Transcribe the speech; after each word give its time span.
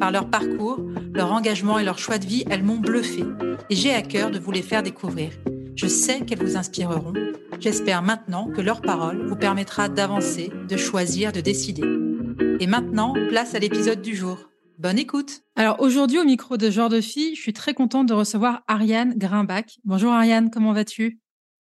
Par 0.00 0.12
leur 0.12 0.30
parcours, 0.30 0.80
leur 1.12 1.32
engagement 1.32 1.78
et 1.78 1.84
leur 1.84 1.98
choix 1.98 2.18
de 2.18 2.26
vie, 2.26 2.44
elles 2.50 2.62
m'ont 2.62 2.78
bluffé 2.78 3.24
et 3.70 3.74
j'ai 3.74 3.92
à 3.92 4.02
cœur 4.02 4.30
de 4.30 4.38
vous 4.38 4.52
les 4.52 4.62
faire 4.62 4.82
découvrir. 4.82 5.30
Je 5.74 5.86
sais 5.86 6.20
qu'elles 6.20 6.42
vous 6.42 6.56
inspireront. 6.56 7.12
J'espère 7.60 8.02
maintenant 8.02 8.46
que 8.46 8.60
leur 8.60 8.80
parole 8.80 9.26
vous 9.26 9.36
permettra 9.36 9.88
d'avancer, 9.88 10.52
de 10.68 10.76
choisir, 10.76 11.32
de 11.32 11.40
décider. 11.40 11.82
Et 12.60 12.66
maintenant, 12.66 13.14
place 13.28 13.54
à 13.54 13.58
l'épisode 13.58 14.00
du 14.00 14.14
jour. 14.14 14.38
Bonne 14.78 14.98
écoute. 14.98 15.40
Alors 15.56 15.80
aujourd'hui 15.80 16.20
au 16.20 16.24
micro 16.24 16.56
de 16.56 16.70
Genre 16.70 16.88
de 16.88 17.00
Fille, 17.00 17.34
je 17.34 17.40
suis 17.40 17.52
très 17.52 17.74
contente 17.74 18.06
de 18.06 18.14
recevoir 18.14 18.62
Ariane 18.68 19.14
Grimbach. 19.16 19.78
Bonjour 19.84 20.12
Ariane, 20.12 20.50
comment 20.50 20.72
vas-tu? 20.72 21.18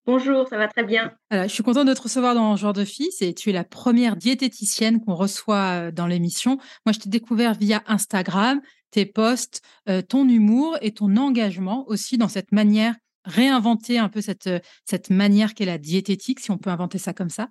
Bonjour, 0.08 0.48
ça 0.48 0.58
va 0.58 0.70
très 0.70 0.86
bien. 0.86 1.12
je 1.32 1.50
suis 1.50 1.64
contente 1.64 1.86
de 1.86 1.94
te 1.94 2.02
recevoir 2.02 2.34
dans 2.34 2.56
Genre 2.56 2.72
de 2.72 2.86
Fille. 2.86 3.12
C'est, 3.12 3.34
tu 3.34 3.50
es 3.50 3.52
la 3.52 3.66
première 3.66 4.16
diététicienne 4.16 5.02
qu'on 5.02 5.16
reçoit 5.16 5.88
euh, 5.88 5.92
dans 5.92 6.08
l'émission. 6.08 6.60
Moi, 6.86 6.94
je 6.94 7.00
t'ai 7.00 7.10
découvert 7.10 7.56
via 7.56 7.84
Instagram, 7.88 8.62
tes 8.90 9.06
posts, 9.06 9.62
euh, 9.90 10.02
ton 10.02 10.30
humour 10.30 10.78
et 10.80 10.94
ton 10.94 11.18
engagement 11.18 11.84
aussi 11.90 12.18
dans 12.18 12.30
cette 12.30 12.54
manière, 12.54 12.96
réinventer 13.26 14.00
un 14.00 14.08
peu 14.08 14.22
cette, 14.22 14.48
euh, 14.48 14.60
cette 14.86 15.10
manière 15.10 15.54
qu'est 15.54 15.66
la 15.66 15.78
diététique, 15.78 16.40
si 16.40 16.52
on 16.52 16.58
peut 16.58 16.70
inventer 16.70 17.00
ça 17.00 17.12
comme 17.12 17.30
ça. 17.30 17.50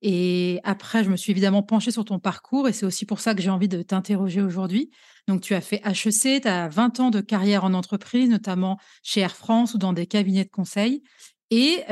Et 0.00 0.60
après, 0.62 1.02
je 1.02 1.10
me 1.10 1.16
suis 1.16 1.32
évidemment 1.32 1.64
penchée 1.64 1.90
sur 1.90 2.04
ton 2.04 2.20
parcours 2.20 2.68
et 2.68 2.72
c'est 2.72 2.86
aussi 2.86 3.04
pour 3.04 3.18
ça 3.18 3.34
que 3.34 3.42
j'ai 3.42 3.50
envie 3.50 3.66
de 3.66 3.82
t'interroger 3.82 4.42
aujourd'hui. 4.42 4.90
Donc, 5.26 5.40
tu 5.40 5.54
as 5.54 5.60
fait 5.60 5.82
HEC, 5.84 6.42
tu 6.42 6.48
as 6.48 6.68
20 6.68 7.00
ans 7.00 7.10
de 7.10 7.20
carrière 7.20 7.64
en 7.64 7.74
entreprise, 7.74 8.30
notamment 8.30 8.78
chez 9.02 9.22
Air 9.22 9.34
France 9.34 9.74
ou 9.74 9.78
dans 9.78 9.92
des 9.92 10.06
cabinets 10.06 10.44
de 10.44 10.50
conseil. 10.50 11.02
Et 11.50 11.84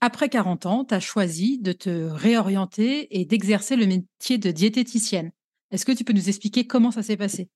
après 0.00 0.28
40 0.28 0.66
ans, 0.66 0.84
tu 0.84 0.94
as 0.94 1.00
choisi 1.00 1.58
de 1.58 1.72
te 1.72 1.88
réorienter 1.88 3.18
et 3.18 3.24
d'exercer 3.24 3.76
le 3.76 3.86
métier 3.86 4.38
de 4.38 4.50
diététicienne. 4.50 5.30
Est-ce 5.70 5.84
que 5.84 5.92
tu 5.92 6.04
peux 6.04 6.12
nous 6.12 6.28
expliquer 6.28 6.66
comment 6.66 6.90
ça 6.90 7.02
s'est 7.02 7.16
passé? 7.16 7.48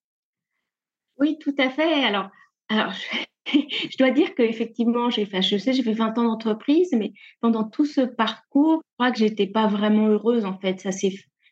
Oui, 1.19 1.39
tout 1.41 1.55
à 1.59 1.71
fait. 1.71 2.05
Alors, 2.05 2.31
je, 3.47 3.99
dois 3.99 4.11
dire 4.11 4.35
qu'effectivement, 4.35 5.11
j'ai 5.11 5.27
fait 5.27 5.39
HEC, 5.39 5.73
j'ai 5.73 5.83
fait 5.83 5.93
20 5.93 6.19
ans 6.19 6.25
d'entreprise, 6.25 6.91
mais 6.93 7.13
pendant 7.41 7.65
tout 7.65 7.87
ce 7.87 8.03
parcours, 8.03 8.83
je 8.85 8.95
crois 8.97 9.13
que 9.13 9.19
j'étais 9.19 9.47
pas 9.47 9.67
vraiment 9.67 10.09
heureuse 10.09 10.45
en 10.45 10.59
fait. 10.59 10.81
Ça 10.81 10.91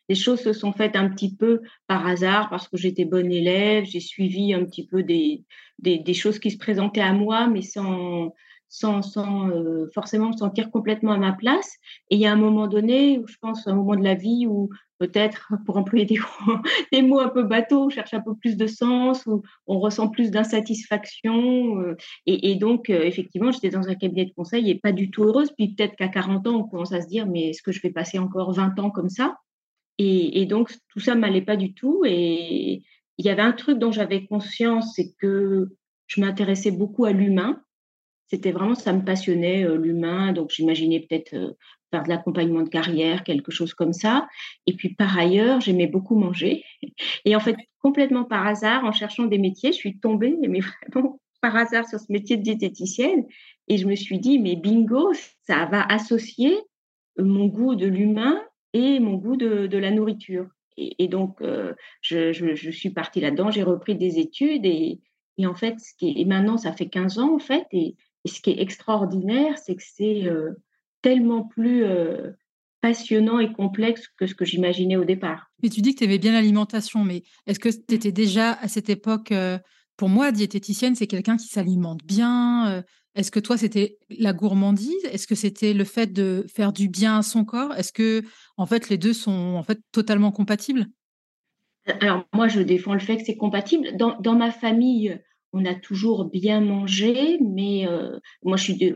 les 0.09 0.15
choses 0.15 0.41
se 0.41 0.51
sont 0.51 0.73
faites 0.73 0.97
un 0.97 1.09
petit 1.09 1.35
peu 1.35 1.61
par 1.87 2.05
hasard 2.05 2.49
parce 2.49 2.67
que 2.67 2.75
j'étais 2.75 3.05
bonne 3.05 3.31
élève, 3.31 3.85
j'ai 3.85 4.01
suivi 4.01 4.53
un 4.53 4.65
petit 4.65 4.85
peu 4.85 5.03
des, 5.03 5.45
des, 5.79 6.13
choses 6.13 6.37
qui 6.37 6.51
se 6.51 6.57
présentaient 6.57 6.99
à 6.99 7.13
moi, 7.13 7.47
mais 7.47 7.61
sans, 7.61 8.33
sans, 8.71 9.49
euh, 9.49 9.89
forcément 9.93 10.29
me 10.29 10.37
sentir 10.37 10.71
complètement 10.71 11.11
à 11.11 11.17
ma 11.17 11.33
place. 11.33 11.75
Et 12.09 12.15
il 12.15 12.21
y 12.21 12.25
a 12.25 12.31
un 12.31 12.37
moment 12.37 12.67
donné, 12.67 13.19
où 13.19 13.27
je 13.27 13.35
pense 13.39 13.67
un 13.67 13.75
moment 13.75 13.95
de 13.95 14.03
la 14.03 14.15
vie 14.15 14.47
où 14.47 14.69
peut-être, 14.97 15.51
pour 15.65 15.77
employer 15.77 16.05
des, 16.05 16.19
des, 16.93 17.01
mots 17.01 17.19
un 17.19 17.27
peu 17.27 17.43
bateaux, 17.43 17.85
on 17.85 17.89
cherche 17.89 18.13
un 18.13 18.21
peu 18.21 18.33
plus 18.33 18.55
de 18.55 18.67
sens, 18.67 19.25
où 19.25 19.43
on 19.67 19.79
ressent 19.79 20.07
plus 20.07 20.31
d'insatisfaction. 20.31 21.81
Euh, 21.81 21.97
et, 22.25 22.55
donc, 22.55 22.89
euh, 22.89 23.03
effectivement, 23.03 23.51
j'étais 23.51 23.69
dans 23.69 23.89
un 23.89 23.95
cabinet 23.95 24.25
de 24.25 24.33
conseil 24.33 24.69
et 24.69 24.75
pas 24.75 24.93
du 24.93 25.11
tout 25.11 25.23
heureuse. 25.23 25.51
Puis 25.51 25.75
peut-être 25.75 25.97
qu'à 25.97 26.07
40 26.07 26.47
ans, 26.47 26.55
on 26.55 26.63
commence 26.63 26.93
à 26.93 27.01
se 27.01 27.07
dire, 27.07 27.27
mais 27.27 27.49
est-ce 27.49 27.61
que 27.61 27.73
je 27.73 27.81
vais 27.81 27.91
passer 27.91 28.19
encore 28.19 28.53
20 28.53 28.79
ans 28.79 28.89
comme 28.89 29.09
ça? 29.09 29.35
Et, 29.97 30.41
et, 30.41 30.45
donc, 30.45 30.71
tout 30.87 30.99
ça 31.01 31.15
m'allait 31.15 31.41
pas 31.41 31.57
du 31.57 31.73
tout. 31.73 32.03
Et 32.05 32.83
il 33.17 33.25
y 33.25 33.29
avait 33.29 33.41
un 33.41 33.51
truc 33.51 33.79
dont 33.79 33.91
j'avais 33.91 34.25
conscience, 34.25 34.93
c'est 34.95 35.13
que 35.19 35.75
je 36.07 36.21
m'intéressais 36.21 36.71
beaucoup 36.71 37.03
à 37.03 37.11
l'humain 37.11 37.61
c'était 38.31 38.53
vraiment, 38.53 38.75
ça 38.75 38.93
me 38.93 39.03
passionnait, 39.03 39.65
euh, 39.65 39.75
l'humain. 39.75 40.31
Donc, 40.31 40.51
j'imaginais 40.51 41.01
peut-être 41.01 41.33
euh, 41.33 41.51
faire 41.91 42.03
de 42.03 42.07
l'accompagnement 42.07 42.61
de 42.61 42.69
carrière, 42.69 43.25
quelque 43.25 43.51
chose 43.51 43.73
comme 43.73 43.91
ça. 43.91 44.29
Et 44.67 44.73
puis, 44.73 44.95
par 44.95 45.17
ailleurs, 45.17 45.59
j'aimais 45.59 45.87
beaucoup 45.87 46.15
manger. 46.15 46.63
Et 47.25 47.35
en 47.35 47.41
fait, 47.41 47.57
complètement 47.79 48.23
par 48.23 48.47
hasard, 48.47 48.85
en 48.85 48.93
cherchant 48.93 49.25
des 49.25 49.37
métiers, 49.37 49.73
je 49.73 49.77
suis 49.77 49.99
tombée, 49.99 50.37
mais 50.47 50.61
vraiment 50.93 51.19
par 51.41 51.57
hasard, 51.57 51.85
sur 51.89 51.99
ce 51.99 52.09
métier 52.09 52.37
de 52.37 52.43
diététicienne. 52.43 53.25
Et 53.67 53.77
je 53.77 53.85
me 53.85 53.95
suis 53.95 54.19
dit, 54.19 54.39
mais 54.39 54.55
bingo, 54.55 55.11
ça 55.45 55.65
va 55.65 55.83
associer 55.83 56.57
mon 57.17 57.47
goût 57.47 57.75
de 57.75 57.87
l'humain 57.87 58.41
et 58.71 59.01
mon 59.01 59.15
goût 59.15 59.35
de, 59.35 59.77
la 59.77 59.91
nourriture. 59.91 60.47
Et, 60.77 61.09
donc, 61.09 61.41
euh, 61.41 61.73
je, 62.01 62.31
je, 62.31 62.71
suis 62.71 62.91
partie 62.91 63.19
là-dedans, 63.19 63.51
j'ai 63.51 63.63
repris 63.63 63.95
des 63.95 64.19
études 64.19 64.65
et, 64.65 65.01
et 65.37 65.47
en 65.47 65.53
fait, 65.53 65.79
ce 65.79 65.93
qui 65.97 66.13
et 66.19 66.25
maintenant, 66.25 66.57
ça 66.57 66.71
fait 66.71 66.87
15 66.87 67.19
ans 67.19 67.35
en 67.35 67.39
fait, 67.39 67.65
et, 67.71 67.95
et 68.25 68.29
ce 68.29 68.41
qui 68.41 68.51
est 68.51 68.61
extraordinaire, 68.61 69.57
c'est 69.57 69.75
que 69.75 69.83
c'est 69.83 70.25
euh, 70.25 70.51
tellement 71.01 71.43
plus 71.43 71.83
euh, 71.83 72.31
passionnant 72.81 73.39
et 73.39 73.51
complexe 73.51 74.07
que 74.17 74.27
ce 74.27 74.35
que 74.35 74.45
j'imaginais 74.45 74.95
au 74.95 75.05
départ. 75.05 75.51
Mais 75.63 75.69
tu 75.69 75.81
dis 75.81 75.93
que 75.93 75.99
tu 75.99 76.05
aimais 76.05 76.19
bien 76.19 76.33
l'alimentation, 76.33 77.03
mais 77.03 77.23
est-ce 77.47 77.59
que 77.59 77.69
tu 77.69 77.95
étais 77.95 78.11
déjà 78.11 78.53
à 78.53 78.67
cette 78.67 78.89
époque, 78.89 79.31
euh, 79.31 79.57
pour 79.97 80.09
moi, 80.09 80.31
diététicienne, 80.31 80.95
c'est 80.95 81.07
quelqu'un 81.07 81.37
qui 81.37 81.47
s'alimente 81.47 82.03
bien 82.03 82.83
Est-ce 83.13 83.29
que 83.29 83.39
toi, 83.39 83.57
c'était 83.57 83.97
la 84.09 84.33
gourmandise? 84.33 85.05
Est-ce 85.11 85.27
que 85.27 85.35
c'était 85.35 85.73
le 85.73 85.83
fait 85.83 86.11
de 86.11 86.45
faire 86.51 86.73
du 86.73 86.87
bien 86.87 87.19
à 87.19 87.21
son 87.21 87.45
corps? 87.45 87.73
Est-ce 87.75 87.93
que, 87.93 88.23
en 88.57 88.65
fait, 88.65 88.89
les 88.89 88.97
deux 88.97 89.13
sont 89.13 89.31
en 89.31 89.61
fait 89.61 89.79
totalement 89.91 90.31
compatibles? 90.31 90.87
Alors 91.99 92.25
moi, 92.33 92.47
je 92.47 92.61
défends 92.61 92.93
le 92.93 92.99
fait 92.99 93.17
que 93.17 93.23
c'est 93.25 93.37
compatible. 93.37 93.95
Dans, 93.95 94.19
dans 94.19 94.35
ma 94.35 94.51
famille, 94.51 95.19
on 95.53 95.65
a 95.65 95.75
toujours 95.75 96.25
bien 96.25 96.61
mangé, 96.61 97.37
mais 97.41 97.87
euh, 97.87 98.19
moi 98.43 98.57
je 98.57 98.63
suis 98.63 98.95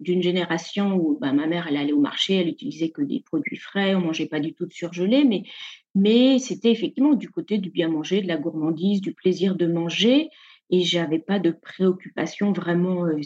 d'une 0.00 0.22
génération 0.22 0.96
où 0.96 1.18
bah, 1.18 1.32
ma 1.32 1.46
mère 1.46 1.66
elle 1.68 1.76
allait 1.76 1.92
au 1.92 2.00
marché, 2.00 2.34
elle 2.34 2.48
utilisait 2.48 2.90
que 2.90 3.02
des 3.02 3.20
produits 3.20 3.56
frais, 3.56 3.94
on 3.94 4.00
mangeait 4.00 4.26
pas 4.26 4.40
du 4.40 4.52
tout 4.54 4.66
de 4.66 4.72
surgelé, 4.72 5.24
mais 5.24 5.44
mais 5.94 6.38
c'était 6.38 6.70
effectivement 6.72 7.14
du 7.14 7.30
côté 7.30 7.58
du 7.58 7.70
bien 7.70 7.88
manger, 7.88 8.20
de 8.20 8.28
la 8.28 8.36
gourmandise, 8.36 9.00
du 9.00 9.14
plaisir 9.14 9.54
de 9.54 9.66
manger, 9.66 10.28
et 10.70 10.82
j'avais 10.82 11.20
pas 11.20 11.38
de 11.38 11.50
préoccupation 11.50 12.52
vraiment, 12.52 13.06
euh, 13.06 13.20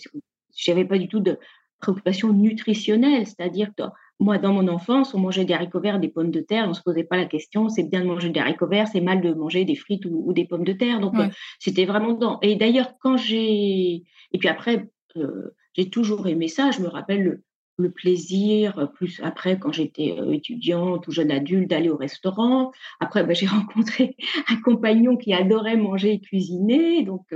j'avais 0.54 0.84
pas 0.84 0.98
du 0.98 1.08
tout 1.08 1.20
de 1.20 1.38
préoccupation 1.80 2.32
nutritionnelle, 2.32 3.26
c'est-à-dire 3.26 3.70
que 3.76 3.84
moi, 4.20 4.38
dans 4.38 4.52
mon 4.52 4.66
enfance, 4.68 5.14
on 5.14 5.20
mangeait 5.20 5.44
des 5.44 5.54
haricots 5.54 5.80
verts, 5.80 6.00
des 6.00 6.08
pommes 6.08 6.30
de 6.30 6.40
terre, 6.40 6.66
on 6.68 6.74
se 6.74 6.82
posait 6.82 7.04
pas 7.04 7.16
la 7.16 7.26
question, 7.26 7.68
c'est 7.68 7.84
bien 7.84 8.00
de 8.00 8.06
manger 8.06 8.30
des 8.30 8.40
haricots 8.40 8.66
verts, 8.66 8.88
c'est 8.88 9.00
mal 9.00 9.20
de 9.20 9.32
manger 9.32 9.64
des 9.64 9.76
frites 9.76 10.04
ou, 10.06 10.32
des 10.32 10.44
pommes 10.44 10.64
de 10.64 10.72
terre. 10.72 11.00
Donc, 11.00 11.14
euh, 11.16 11.28
c'était 11.60 11.84
vraiment 11.84 12.12
dedans. 12.12 12.38
Et 12.42 12.56
d'ailleurs, 12.56 12.94
quand 13.00 13.16
j'ai... 13.16 14.02
Et 14.32 14.38
puis 14.38 14.48
après, 14.48 14.90
euh, 15.16 15.54
j'ai 15.74 15.88
toujours 15.88 16.26
aimé 16.26 16.48
ça. 16.48 16.72
Je 16.72 16.80
me 16.80 16.88
rappelle 16.88 17.42
le, 17.76 17.92
plaisir, 17.92 18.90
plus 18.94 19.20
après, 19.22 19.56
quand 19.56 19.70
j'étais 19.70 20.16
euh, 20.18 20.32
étudiante 20.32 21.06
ou 21.06 21.12
jeune 21.12 21.30
adulte, 21.30 21.70
d'aller 21.70 21.88
au 21.88 21.96
restaurant. 21.96 22.72
Après, 22.98 23.22
bah, 23.22 23.34
j'ai 23.34 23.46
rencontré 23.46 24.16
un 24.48 24.56
compagnon 24.56 25.16
qui 25.16 25.32
adorait 25.32 25.76
manger 25.76 26.14
et 26.14 26.20
cuisiner. 26.20 27.04
Donc, 27.04 27.26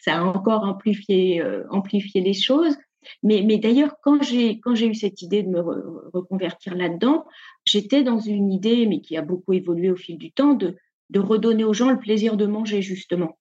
ça 0.00 0.16
a 0.16 0.22
encore 0.24 0.64
amplifié, 0.64 1.44
amplifié 1.70 2.22
les 2.22 2.34
choses. 2.34 2.76
Mais, 3.22 3.42
d'ailleurs, 3.58 3.96
quand 4.02 4.22
j'ai 4.22 4.60
eu 4.64 4.94
cette 4.94 5.22
idée 5.22 5.42
de 5.42 5.48
me 5.48 5.60
reconvertir 6.12 6.74
là-dedans, 6.74 7.24
j'étais 7.64 8.02
dans 8.02 8.20
une 8.20 8.52
idée, 8.52 8.86
mais 8.86 9.00
qui 9.00 9.16
a 9.16 9.22
beaucoup 9.22 9.52
évolué 9.52 9.90
au 9.90 9.96
fil 9.96 10.18
du 10.18 10.32
temps, 10.32 10.54
de, 10.54 10.76
de 11.10 11.20
redonner 11.20 11.64
aux 11.64 11.74
gens 11.74 11.90
le 11.90 11.98
plaisir 11.98 12.36
de 12.36 12.46
manger 12.46 12.82
justement. 12.82 13.38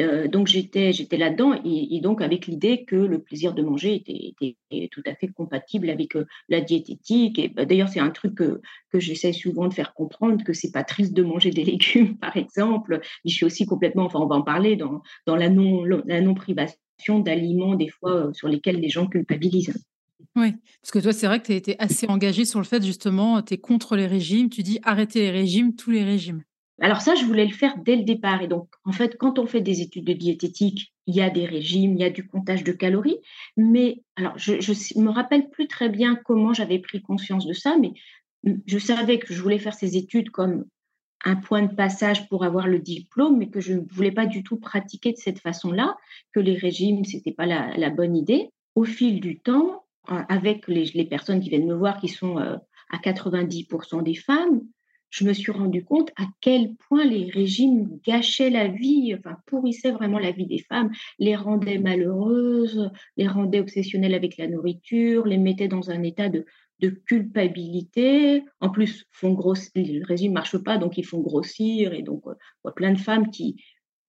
Euh, 0.00 0.26
donc 0.26 0.46
j'étais 0.46 0.92
là-dedans 1.18 1.52
et, 1.66 2.00
donc 2.00 2.22
avec 2.22 2.46
l'idée 2.46 2.84
que 2.86 2.96
le 2.96 3.18
plaisir 3.18 3.52
de 3.52 3.62
manger 3.62 4.02
était, 4.30 4.56
tout 4.88 5.02
à 5.04 5.14
fait 5.14 5.28
compatible 5.28 5.90
avec 5.90 6.16
euh, 6.16 6.24
la 6.48 6.62
diététique 6.62 7.38
et 7.38 7.48
bah, 7.48 7.66
d'ailleurs 7.66 7.90
c'est 7.90 8.00
un 8.00 8.08
truc 8.08 8.36
que, 8.36 8.62
j'essaie 8.94 9.34
souvent 9.34 9.68
de 9.68 9.74
faire 9.74 9.92
comprendre 9.92 10.42
que 10.44 10.54
c'est 10.54 10.72
pas 10.72 10.82
triste 10.82 11.12
de 11.12 11.22
manger 11.22 11.50
des 11.50 11.64
légumes 11.72 12.16
par 12.16 12.38
exemple 12.38 13.00
je 13.26 13.34
suis 13.34 13.44
aussi 13.44 13.66
complètement 13.66 14.04
enfin 14.04 14.20
on 14.20 14.26
va 14.26 14.36
en 14.36 14.42
parler 14.42 14.76
dans 14.76 15.02
dans 15.26 15.36
la 15.36 15.50
non 15.50 15.84
la 15.84 16.22
non 16.22 16.32
privation 16.32 16.78
d'aliments 17.08 17.74
des 17.74 17.88
fois 17.88 18.28
euh, 18.28 18.32
sur 18.32 18.48
lesquels 18.48 18.80
les 18.80 18.88
gens 18.88 19.06
culpabilisent. 19.06 19.74
Oui, 20.36 20.52
parce 20.80 20.92
que 20.92 20.98
toi, 20.98 21.12
c'est 21.12 21.26
vrai 21.26 21.40
que 21.40 21.46
tu 21.46 21.52
été 21.52 21.76
assez 21.78 22.06
engagée 22.08 22.44
sur 22.44 22.58
le 22.58 22.64
fait, 22.64 22.82
justement, 22.82 23.42
tu 23.42 23.54
es 23.54 23.58
contre 23.58 23.96
les 23.96 24.06
régimes, 24.06 24.48
tu 24.48 24.62
dis 24.62 24.78
arrêter 24.82 25.20
les 25.20 25.30
régimes, 25.30 25.74
tous 25.74 25.90
les 25.90 26.04
régimes. 26.04 26.42
Alors 26.80 27.00
ça, 27.00 27.14
je 27.14 27.24
voulais 27.24 27.46
le 27.46 27.52
faire 27.52 27.76
dès 27.84 27.96
le 27.96 28.02
départ. 28.02 28.42
Et 28.42 28.48
donc, 28.48 28.68
en 28.84 28.92
fait, 28.92 29.16
quand 29.18 29.38
on 29.38 29.46
fait 29.46 29.60
des 29.60 29.82
études 29.82 30.06
de 30.06 30.14
diététique, 30.14 30.92
il 31.06 31.14
y 31.14 31.20
a 31.20 31.28
des 31.28 31.44
régimes, 31.44 31.94
il 31.94 32.00
y 32.00 32.04
a 32.04 32.10
du 32.10 32.26
comptage 32.26 32.64
de 32.64 32.72
calories. 32.72 33.18
Mais 33.56 34.02
alors, 34.16 34.36
je 34.36 34.54
ne 34.54 35.04
me 35.04 35.10
rappelle 35.10 35.50
plus 35.50 35.68
très 35.68 35.88
bien 35.88 36.18
comment 36.24 36.54
j'avais 36.54 36.78
pris 36.78 37.02
conscience 37.02 37.46
de 37.46 37.52
ça, 37.52 37.76
mais 37.78 37.92
je 38.66 38.78
savais 38.78 39.18
que 39.18 39.32
je 39.34 39.42
voulais 39.42 39.58
faire 39.58 39.74
ces 39.74 39.96
études 39.96 40.30
comme 40.30 40.64
un 41.24 41.36
point 41.36 41.62
de 41.62 41.74
passage 41.74 42.28
pour 42.28 42.44
avoir 42.44 42.66
le 42.66 42.78
diplôme, 42.78 43.38
mais 43.38 43.48
que 43.48 43.60
je 43.60 43.74
ne 43.74 43.80
voulais 43.90 44.12
pas 44.12 44.26
du 44.26 44.42
tout 44.42 44.56
pratiquer 44.56 45.12
de 45.12 45.18
cette 45.18 45.38
façon-là, 45.38 45.96
que 46.32 46.40
les 46.40 46.56
régimes, 46.56 47.04
ce 47.04 47.16
n'était 47.16 47.32
pas 47.32 47.46
la, 47.46 47.90
bonne 47.90 48.16
idée. 48.16 48.50
Au 48.74 48.84
fil 48.84 49.20
du 49.20 49.38
temps, 49.38 49.84
avec 50.06 50.66
les, 50.68 50.86
les, 50.94 51.04
personnes 51.04 51.40
qui 51.40 51.50
viennent 51.50 51.66
me 51.66 51.74
voir, 51.74 52.00
qui 52.00 52.08
sont 52.08 52.38
euh, 52.38 52.56
à 52.90 52.98
90% 52.98 54.02
des 54.02 54.14
femmes, 54.14 54.62
je 55.12 55.24
me 55.24 55.34
suis 55.34 55.52
rendu 55.52 55.84
compte 55.84 56.10
à 56.16 56.24
quel 56.40 56.74
point 56.74 57.04
les 57.04 57.30
régimes 57.30 58.00
gâchaient 58.02 58.48
la 58.48 58.66
vie, 58.66 59.14
enfin 59.14 59.36
pourrissaient 59.46 59.90
vraiment 59.90 60.18
la 60.18 60.32
vie 60.32 60.46
des 60.46 60.58
femmes, 60.58 60.90
les 61.18 61.36
rendaient 61.36 61.78
malheureuses, 61.78 62.90
les 63.18 63.28
rendaient 63.28 63.60
obsessionnelles 63.60 64.14
avec 64.14 64.38
la 64.38 64.48
nourriture, 64.48 65.26
les 65.26 65.36
mettaient 65.36 65.68
dans 65.68 65.90
un 65.90 66.02
état 66.02 66.30
de, 66.30 66.46
culpabilité. 66.88 68.44
En 68.60 68.70
plus, 68.70 69.06
font 69.12 69.32
grossir, 69.32 69.70
le 69.74 70.04
régime 70.04 70.32
marche 70.32 70.58
pas, 70.58 70.78
donc 70.78 70.98
ils 70.98 71.06
font 71.06 71.20
grossir, 71.20 71.92
et 71.92 72.02
donc 72.02 72.22
voit 72.62 72.74
plein 72.74 72.92
de 72.92 72.98
femmes 72.98 73.30
qui, 73.30 73.56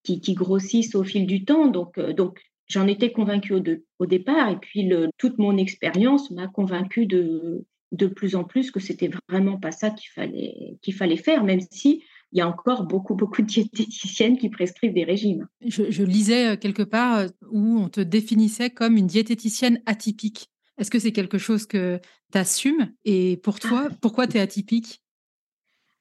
qui, 0.04 0.34
grossissent 0.34 0.96
au 0.96 1.04
fil 1.04 1.26
du 1.26 1.46
temps. 1.46 1.68
Donc, 1.68 1.98
euh, 1.98 2.14
donc 2.14 2.40
j'en 2.68 2.88
étais 2.88 3.12
convaincue 3.12 3.54
au, 3.54 4.06
départ, 4.06 4.50
et 4.50 4.58
puis 4.58 4.92
toute 5.18 5.38
mon 5.38 5.58
expérience 5.58 6.32
m'a 6.32 6.48
convaincue 6.48 7.06
de, 7.06 7.66
de 7.92 8.08
plus 8.08 8.36
en 8.36 8.44
plus 8.44 8.72
que 8.72 8.80
c'était 8.80 9.12
vraiment 9.30 9.58
pas 9.58 9.72
ça 9.72 9.92
qu'il 9.92 10.10
fallait, 10.10 10.78
qu'il 10.82 10.94
fallait 10.94 11.18
faire, 11.18 11.44
même 11.44 11.62
si 11.72 12.04
il 12.34 12.40
y 12.40 12.42
a 12.42 12.48
encore 12.48 12.84
beaucoup, 12.86 13.14
beaucoup 13.14 13.44
de 13.44 13.48
diététiciennes 13.48 14.38
qui 14.38 14.50
prescrivent 14.50 14.94
des 14.94 15.04
régimes. 15.04 15.48
Je, 15.62 16.04
lisais 16.04 16.50
euh, 16.50 16.56
quelque 16.58 16.82
part 16.82 17.20
euh, 17.20 17.28
où 17.52 17.78
on 17.78 17.90
te 17.90 18.02
définissait 18.02 18.72
comme 18.72 18.98
une 18.98 19.06
diététicienne 19.06 19.82
atypique. 19.86 20.50
Est-ce 20.78 20.90
que 20.90 21.00
c'est 21.00 21.12
quelque 21.12 21.38
chose 21.38 21.66
que 21.66 22.00
tu 22.32 22.38
assumes 22.38 22.92
Et 23.06 23.38
pour 23.38 23.60
toi, 23.60 23.88
ah. 23.90 23.96
pourquoi 24.02 24.28
tu 24.28 24.38
es 24.38 24.40
atypique? 24.40 25.04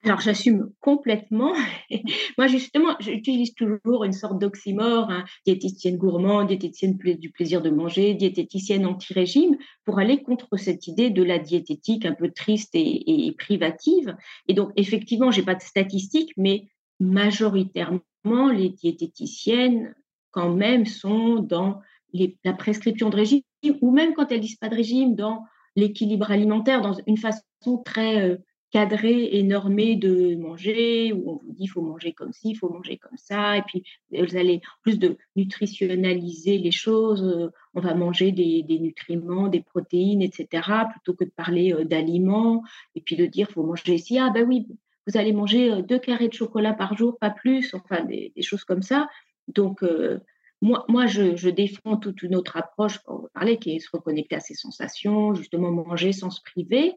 Alors, 0.05 0.21
j'assume 0.21 0.73
complètement. 0.81 1.55
Moi, 2.39 2.49
justement, 2.49 2.97
j'utilise 2.99 3.55
toujours 3.55 4.03
une 4.03 4.13
sorte 4.13 4.41
d'oxymore, 4.41 5.09
hein, 5.11 5.25
diététicienne 5.47 5.97
gourmande, 5.97 6.49
diététicienne 6.49 6.97
du 6.97 7.31
plaisir 7.31 7.63
de 7.63 7.71
manger, 7.71 8.15
diététicienne 8.15 8.85
anti-régime, 8.85 9.57
pour 9.85 10.01
aller 10.01 10.21
contre 10.21 10.57
cette 10.57 10.89
idée 10.89 11.11
de 11.11 11.23
la 11.23 11.39
diététique 11.39 12.05
un 12.05 12.15
peu 12.15 12.33
triste 12.33 12.71
et, 12.75 13.33
privative. 13.39 14.17
Et 14.49 14.55
donc, 14.55 14.71
effectivement, 14.75 15.31
j'ai 15.31 15.45
pas 15.45 15.55
de 15.55 15.63
statistiques, 15.63 16.33
mais 16.37 16.67
majoritairement, 16.99 18.03
les 18.53 18.71
diététiciennes, 18.71 19.95
quand 20.33 20.53
même, 20.53 20.85
sont 20.85 21.37
dans 21.37 21.81
la 22.45 22.53
prescription 22.55 23.09
de 23.09 23.17
régime, 23.17 23.43
ou 23.81 23.91
même 23.91 24.15
quand 24.15 24.31
elles 24.33 24.41
disent 24.41 24.57
pas 24.57 24.69
de 24.69 24.75
régime, 24.75 25.15
dans 25.15 25.45
l'équilibre 25.77 26.31
alimentaire, 26.31 26.83
dans 26.83 26.99
une 27.07 27.17
façon 27.17 27.79
très 27.85 28.31
euh, 28.31 28.37
cadré 28.71 29.29
et 29.33 29.43
normé 29.43 29.97
de 29.97 30.35
manger, 30.37 31.13
où 31.13 31.31
on 31.31 31.37
vous 31.37 31.53
dit 31.53 31.65
il 31.65 31.69
faut 31.69 31.83
manger 31.83 32.13
comme 32.13 32.33
ci, 32.33 32.51
il 32.51 32.55
faut 32.55 32.71
manger 32.71 32.97
comme 32.97 33.17
ça, 33.17 33.59
et 33.59 33.63
puis 33.63 33.85
vous 34.11 34.37
allez 34.37 34.61
plus 34.83 34.99
de 34.99 35.17
nutritionnaliser 35.37 36.59
les 36.59 36.71
choses, 36.71 37.23
euh, 37.23 37.51
on 37.75 37.81
va 37.81 37.95
manger 37.95 38.33
des, 38.33 38.65
nutriments, 38.79 39.49
des 39.49 39.61
protéines, 39.61 40.23
etc., 40.23 40.47
plutôt 40.91 41.15
que 41.15 41.25
de 41.25 41.31
parler 41.31 41.73
euh, 41.73 41.85
d'aliments, 41.85 42.63
et 42.95 43.01
puis 43.01 43.17
de 43.17 43.27
dire 43.27 43.51
faut 43.51 43.63
manger 43.63 43.95
ici, 43.95 44.19
ah 44.19 44.31
ben 44.31 44.47
oui, 44.49 44.67
vous 45.07 45.19
allez 45.19 45.33
manger 45.33 45.83
deux 45.83 45.99
carrés 45.99 46.29
de 46.29 46.35
chocolat 46.35 46.73
par 46.73 46.97
jour, 46.97 47.19
pas 47.19 47.31
plus, 47.31 47.75
enfin 47.75 48.05
des, 48.05 48.33
choses 48.41 48.65
comme 48.65 48.83
ça. 48.83 49.09
Donc, 49.49 49.83
moi, 50.63 50.85
moi 50.89 51.07
je, 51.07 51.37
je, 51.37 51.51
défends 51.51 51.97
toute 51.97 52.23
une 52.23 52.35
autre 52.37 52.57
approche, 52.57 52.99
pour 53.03 53.29
parler, 53.35 53.59
qui 53.59 53.77
est 53.77 53.81
se 53.81 53.89
reconnecter 53.93 54.37
à 54.37 54.41
ses 54.41 54.55
sensations, 54.55 55.35
justement 55.35 55.71
manger 55.71 56.13
sans 56.13 56.31
se 56.31 56.41
priver, 56.41 56.95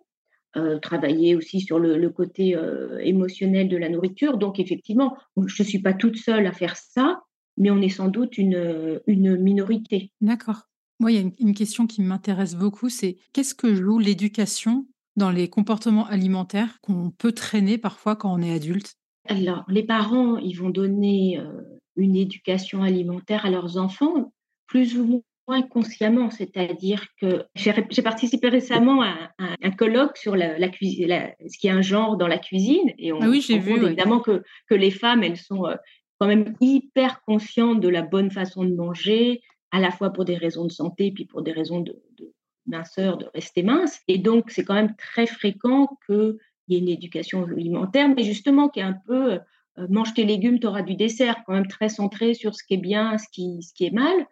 euh, 0.55 0.79
travailler 0.79 1.35
aussi 1.35 1.59
sur 1.59 1.79
le, 1.79 2.09
côté 2.09 2.55
euh, 2.55 2.99
émotionnel 2.99 3.67
de 3.67 3.75
la 3.75 3.89
nourriture. 3.89 4.37
Donc, 4.37 4.59
effectivement, 4.59 5.17
je 5.35 5.61
ne 5.61 5.67
suis 5.67 5.81
pas 5.81 5.93
toute 5.93 6.15
seule 6.15 6.47
à 6.47 6.53
faire 6.53 6.77
ça, 6.77 7.23
mais 7.57 7.71
on 7.71 7.81
est 7.81 7.89
sans 7.89 8.07
doute 8.07 8.37
une, 8.37 9.01
une 9.07 9.35
minorité. 9.35 10.11
D'accord. 10.21 10.61
Moi, 10.99 11.11
il 11.11 11.15
y 11.15 11.25
a 11.25 11.29
une, 11.39 11.53
question 11.53 11.87
qui 11.87 12.01
m'intéresse 12.01 12.55
beaucoup, 12.55 12.87
c'est 12.87 13.17
qu'est-ce 13.33 13.53
que 13.53 13.75
joue 13.75 13.99
l'éducation 13.99 14.87
dans 15.17 15.31
les 15.31 15.49
comportements 15.49 16.07
alimentaires 16.07 16.79
qu'on 16.81 17.11
peut 17.11 17.33
traîner 17.33 17.77
parfois 17.77 18.15
quand 18.15 18.33
on 18.33 18.41
est 18.41 18.53
adulte? 18.53 18.95
Alors, 19.27 19.65
les 19.67 19.83
parents, 19.83 20.37
ils 20.37 20.53
vont 20.53 20.69
donner 20.69 21.39
euh, 21.39 21.61
une 21.95 22.15
éducation 22.15 22.83
alimentaire 22.83 23.45
à 23.45 23.49
leurs 23.49 23.77
enfants, 23.77 24.33
plus 24.67 24.97
ou 24.97 25.23
inconsciemment, 25.47 26.31
c'est-à-dire 26.31 27.05
que 27.21 27.45
j'ai 27.55 28.01
participé 28.01 28.49
récemment 28.49 29.03
à, 29.03 29.31
un 29.61 29.71
colloque 29.71 30.17
sur 30.17 30.35
la, 30.35 30.69
cuisine, 30.69 31.33
ce 31.47 31.57
qui 31.57 31.67
est 31.67 31.71
un 31.71 31.81
genre 31.81 32.17
dans 32.17 32.27
la 32.27 32.39
cuisine, 32.39 32.93
et 32.97 33.13
on, 33.13 33.21
ah 33.21 33.29
oui, 33.29 33.41
j'ai 33.41 33.59
vu 33.59 33.75
évidemment 33.83 34.19
que, 34.19 34.43
que, 34.67 34.75
les 34.75 34.91
femmes, 34.91 35.23
elles 35.23 35.37
sont 35.37 35.65
euh, 35.65 35.75
quand 36.19 36.27
même 36.27 36.55
hyper 36.61 37.21
conscientes 37.21 37.79
de 37.79 37.89
la 37.89 38.01
bonne 38.01 38.31
façon 38.31 38.63
de 38.63 38.73
manger, 38.73 39.41
à 39.71 39.79
la 39.79 39.91
fois 39.91 40.11
pour 40.11 40.25
des 40.25 40.37
raisons 40.37 40.65
de 40.65 40.71
santé, 40.71 41.11
puis 41.11 41.25
pour 41.25 41.43
des 41.43 41.51
raisons 41.51 41.81
de, 41.81 42.01
minceur, 42.65 43.17
de 43.17 43.27
rester 43.35 43.61
mince, 43.61 44.01
et 44.07 44.17
donc 44.17 44.49
c'est 44.49 44.63
quand 44.63 44.73
même 44.73 44.95
très 44.95 45.27
fréquent 45.27 45.87
qu'il 46.07 46.37
y 46.69 46.75
ait 46.75 46.79
une 46.79 46.89
éducation 46.89 47.43
alimentaire, 47.45 48.09
mais 48.09 48.23
justement 48.23 48.69
qui 48.69 48.79
est 48.79 48.83
un 48.83 48.97
peu 49.05 49.39
euh, 49.77 49.87
mange 49.89 50.13
tes 50.13 50.25
légumes, 50.25 50.59
tu 50.59 50.67
auras 50.67 50.81
du 50.81 50.95
dessert, 50.95 51.43
quand 51.45 51.53
même 51.53 51.67
très 51.67 51.89
centré 51.89 52.33
sur 52.33 52.55
ce 52.55 52.63
qui 52.63 52.75
est 52.75 52.77
bien, 52.77 53.17
ce 53.17 53.25
qui, 53.31 53.61
ce 53.61 53.73
qui 53.73 53.85
est 53.85 53.93
mal 53.93 54.27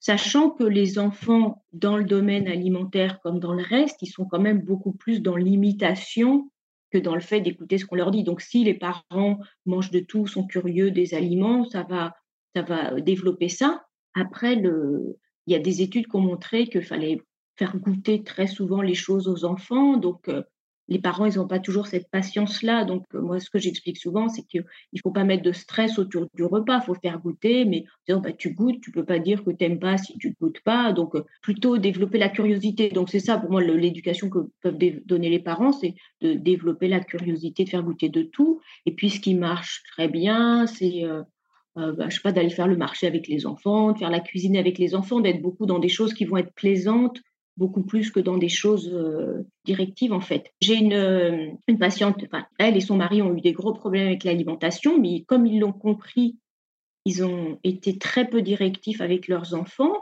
sachant 0.00 0.50
que 0.50 0.64
les 0.64 0.98
enfants 0.98 1.62
dans 1.72 1.96
le 1.96 2.04
domaine 2.04 2.48
alimentaire 2.48 3.20
comme 3.20 3.38
dans 3.38 3.52
le 3.52 3.62
reste, 3.62 3.98
ils 4.00 4.10
sont 4.10 4.24
quand 4.24 4.40
même 4.40 4.62
beaucoup 4.62 4.92
plus 4.92 5.20
dans 5.20 5.36
l'imitation 5.36 6.50
que 6.90 6.98
dans 6.98 7.14
le 7.14 7.20
fait 7.20 7.40
d'écouter 7.40 7.78
ce 7.78 7.84
qu'on 7.84 7.96
leur 7.96 8.10
dit. 8.10 8.24
Donc 8.24 8.40
si 8.40 8.64
les 8.64 8.74
parents 8.74 9.38
mangent 9.66 9.90
de 9.90 10.00
tout, 10.00 10.26
sont 10.26 10.46
curieux 10.46 10.90
des 10.90 11.14
aliments, 11.14 11.68
ça 11.68 11.82
va, 11.82 12.14
ça 12.56 12.62
va 12.62 13.00
développer 13.00 13.48
ça. 13.48 13.84
Après, 14.14 14.54
il 14.54 15.14
y 15.46 15.54
a 15.54 15.60
des 15.60 15.82
études 15.82 16.06
qui 16.06 16.16
ont 16.16 16.20
montré 16.20 16.66
qu'il 16.66 16.82
fallait 16.82 17.20
faire 17.56 17.76
goûter 17.76 18.24
très 18.24 18.46
souvent 18.46 18.80
les 18.80 18.94
choses 18.94 19.28
aux 19.28 19.44
enfants. 19.44 19.98
Donc, 19.98 20.28
euh, 20.28 20.42
les 20.90 20.98
parents, 20.98 21.24
ils 21.24 21.36
n'ont 21.36 21.46
pas 21.46 21.60
toujours 21.60 21.86
cette 21.86 22.10
patience-là. 22.10 22.84
Donc, 22.84 23.04
euh, 23.14 23.20
moi, 23.20 23.38
ce 23.38 23.48
que 23.48 23.60
j'explique 23.60 23.96
souvent, 23.96 24.28
c'est 24.28 24.42
qu'il 24.42 24.64
ne 24.92 24.98
faut 25.00 25.12
pas 25.12 25.22
mettre 25.22 25.44
de 25.44 25.52
stress 25.52 25.98
autour 25.98 26.26
du 26.34 26.42
repas. 26.42 26.80
Il 26.82 26.84
faut 26.84 26.94
faire 26.94 27.20
goûter, 27.20 27.64
mais 27.64 27.84
bah, 28.08 28.32
tu 28.32 28.52
goûtes, 28.52 28.80
tu 28.82 28.90
ne 28.90 28.94
peux 28.94 29.04
pas 29.04 29.20
dire 29.20 29.44
que 29.44 29.50
tu 29.50 29.64
n'aimes 29.64 29.78
pas 29.78 29.96
si 29.96 30.18
tu 30.18 30.28
ne 30.28 30.34
goûtes 30.40 30.60
pas. 30.60 30.92
Donc, 30.92 31.14
euh, 31.14 31.24
plutôt 31.42 31.78
développer 31.78 32.18
la 32.18 32.28
curiosité. 32.28 32.88
Donc, 32.88 33.08
c'est 33.08 33.20
ça, 33.20 33.38
pour 33.38 33.50
moi, 33.50 33.62
l'éducation 33.62 34.28
que 34.28 34.40
peuvent 34.62 34.78
donner 35.06 35.30
les 35.30 35.38
parents, 35.38 35.72
c'est 35.72 35.94
de 36.20 36.34
développer 36.34 36.88
la 36.88 37.00
curiosité, 37.00 37.64
de 37.64 37.68
faire 37.68 37.84
goûter 37.84 38.08
de 38.08 38.22
tout. 38.22 38.60
Et 38.84 38.92
puis, 38.92 39.10
ce 39.10 39.20
qui 39.20 39.34
marche 39.34 39.82
très 39.92 40.08
bien, 40.08 40.66
c'est... 40.66 41.04
Euh, 41.04 41.92
bah, 41.92 42.08
pas, 42.24 42.32
d'aller 42.32 42.50
faire 42.50 42.66
le 42.66 42.76
marché 42.76 43.06
avec 43.06 43.28
les 43.28 43.46
enfants, 43.46 43.92
de 43.92 43.98
faire 43.98 44.10
la 44.10 44.18
cuisine 44.18 44.56
avec 44.56 44.76
les 44.76 44.96
enfants, 44.96 45.20
d'être 45.20 45.40
beaucoup 45.40 45.66
dans 45.66 45.78
des 45.78 45.88
choses 45.88 46.14
qui 46.14 46.24
vont 46.24 46.36
être 46.36 46.52
plaisantes, 46.52 47.22
beaucoup 47.60 47.82
plus 47.82 48.10
que 48.10 48.20
dans 48.20 48.38
des 48.38 48.48
choses 48.48 48.90
euh, 48.90 49.46
directives 49.66 50.14
en 50.14 50.20
fait. 50.20 50.50
J'ai 50.62 50.76
une, 50.76 50.94
euh, 50.94 51.46
une 51.68 51.78
patiente, 51.78 52.24
elle 52.58 52.76
et 52.76 52.80
son 52.80 52.96
mari 52.96 53.20
ont 53.20 53.36
eu 53.36 53.42
des 53.42 53.52
gros 53.52 53.74
problèmes 53.74 54.06
avec 54.06 54.24
l'alimentation, 54.24 54.98
mais 54.98 55.24
comme 55.28 55.44
ils 55.46 55.60
l'ont 55.60 55.74
compris, 55.74 56.38
ils 57.04 57.22
ont 57.22 57.58
été 57.62 57.98
très 57.98 58.26
peu 58.26 58.40
directifs 58.40 59.02
avec 59.02 59.28
leurs 59.28 59.52
enfants 59.54 59.94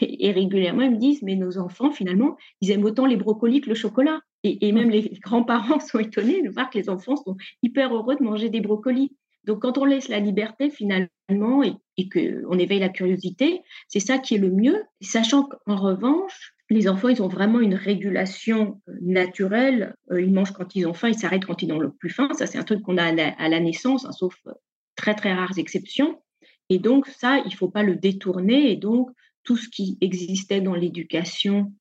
et, 0.00 0.32
régulièrement 0.32 0.82
ils 0.82 0.90
me 0.90 0.98
disent 0.98 1.22
mais 1.22 1.36
nos 1.36 1.56
enfants 1.58 1.92
finalement 1.92 2.36
ils 2.60 2.72
aiment 2.72 2.84
autant 2.84 3.06
les 3.06 3.16
brocolis 3.16 3.60
que 3.60 3.68
le 3.68 3.76
chocolat 3.76 4.20
et, 4.42 4.72
même 4.72 4.90
les 4.90 5.08
grands-parents 5.22 5.80
sont 5.80 6.00
étonnés 6.00 6.42
de 6.42 6.50
voir 6.50 6.68
que 6.68 6.78
les 6.78 6.90
enfants 6.90 7.16
sont 7.16 7.36
hyper 7.62 7.94
heureux 7.94 8.16
de 8.16 8.24
manger 8.24 8.50
des 8.50 8.60
brocolis. 8.60 9.12
Donc, 9.44 9.60
quand 9.60 9.76
on 9.76 9.84
laisse 9.84 10.08
la 10.08 10.20
liberté 10.20 10.70
finalement 10.70 11.62
et, 11.62 11.74
et 11.98 12.08
qu'on 12.08 12.58
éveille 12.58 12.78
la 12.78 12.88
curiosité, 12.88 13.60
c'est 13.88 14.00
ça 14.00 14.18
qui 14.18 14.36
est 14.36 14.38
le 14.38 14.50
mieux, 14.50 14.82
sachant 15.02 15.44
qu'en 15.44 15.76
revanche, 15.76 16.53
les 16.70 16.88
enfants, 16.88 17.08
ils 17.08 17.22
ont 17.22 17.28
vraiment 17.28 17.60
une 17.60 17.74
régulation 17.74 18.80
euh, 18.88 18.92
naturelle. 19.02 19.94
Euh, 20.10 20.20
ils 20.20 20.32
mangent 20.32 20.52
quand 20.52 20.74
ils 20.74 20.86
ont 20.86 20.94
faim, 20.94 21.08
ils 21.08 21.18
s'arrêtent 21.18 21.44
quand 21.44 21.62
ils 21.62 21.68
n'ont 21.68 21.90
plus 21.90 22.10
faim. 22.10 22.28
Ça, 22.38 22.46
c'est 22.46 22.58
un 22.58 22.64
truc 22.64 22.82
qu'on 22.82 22.96
a 22.96 23.04
à 23.04 23.48
la, 23.48 23.60
naissance, 23.60 24.06
hein, 24.06 24.12
sauf 24.12 24.34
euh, 24.46 24.52
très, 24.96 25.14
très 25.14 25.34
rares 25.34 25.58
exceptions. 25.58 26.22
Et 26.70 26.78
donc, 26.78 27.06
ça, 27.06 27.38
il 27.38 27.50
ne 27.50 27.56
faut 27.56 27.68
pas 27.68 27.82
le 27.82 27.96
détourner. 27.96 28.70
Et 28.70 28.76
donc, 28.76 29.10
tout 29.42 29.56
ce 29.56 29.68
qui 29.68 29.98
existait 30.00 30.62
dans 30.62 30.74
l'éducation, 30.74 31.72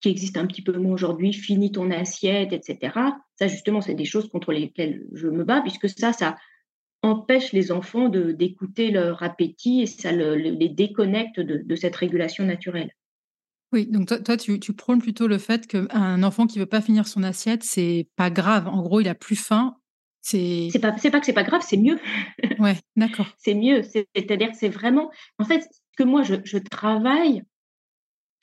qui 0.00 0.08
existe 0.08 0.38
un 0.38 0.46
petit 0.46 0.62
peu 0.62 0.78
moins 0.78 0.94
aujourd'hui, 0.94 1.34
finis 1.34 1.70
ton 1.70 1.90
assiette, 1.90 2.54
etc. 2.54 2.98
Ça, 3.36 3.48
justement, 3.48 3.82
c'est 3.82 3.94
des 3.94 4.06
choses 4.06 4.28
contre 4.30 4.52
lesquelles 4.52 5.06
je 5.12 5.28
me 5.28 5.44
bats, 5.44 5.60
puisque 5.60 5.90
ça, 5.90 6.14
ça 6.14 6.36
empêche 7.02 7.52
les 7.52 7.70
enfants 7.70 8.08
d'écouter 8.08 8.90
leur 8.90 9.22
appétit 9.22 9.82
et 9.82 9.86
ça 9.86 10.12
les 10.12 10.68
déconnecte 10.68 11.40
de 11.40 11.74
cette 11.74 11.96
régulation 11.96 12.44
naturelle. 12.44 12.92
Oui, 13.72 13.86
donc 13.86 14.06
toi, 14.06 14.18
toi 14.18 14.36
tu, 14.36 14.60
tu, 14.60 14.72
prônes 14.74 15.00
plutôt 15.00 15.26
le 15.26 15.38
fait 15.38 15.66
qu'un 15.66 16.22
enfant 16.22 16.46
qui 16.46 16.58
veut 16.58 16.66
pas 16.66 16.82
finir 16.82 17.06
son 17.06 17.22
assiette, 17.22 17.62
c'est 17.62 18.08
pas 18.16 18.30
grave. 18.30 18.68
En 18.68 18.82
gros, 18.82 19.00
il 19.00 19.08
a 19.08 19.14
plus 19.14 19.36
faim. 19.36 19.76
C'est 20.20 20.70
pas 20.80 20.92
pas 20.92 21.20
que 21.20 21.26
c'est 21.26 21.32
pas 21.32 21.42
grave, 21.42 21.62
c'est 21.66 21.76
mieux. 21.76 21.98
Ouais, 22.58 22.76
d'accord. 22.96 23.26
c'est 23.38 23.54
mieux. 23.54 23.82
C'est-à-dire 23.82 24.50
que 24.50 24.56
c'est 24.56 24.68
vraiment. 24.68 25.10
En 25.38 25.44
fait, 25.44 25.66
que 25.96 26.04
moi 26.04 26.22
je, 26.22 26.36
je 26.44 26.58
travaille 26.58 27.42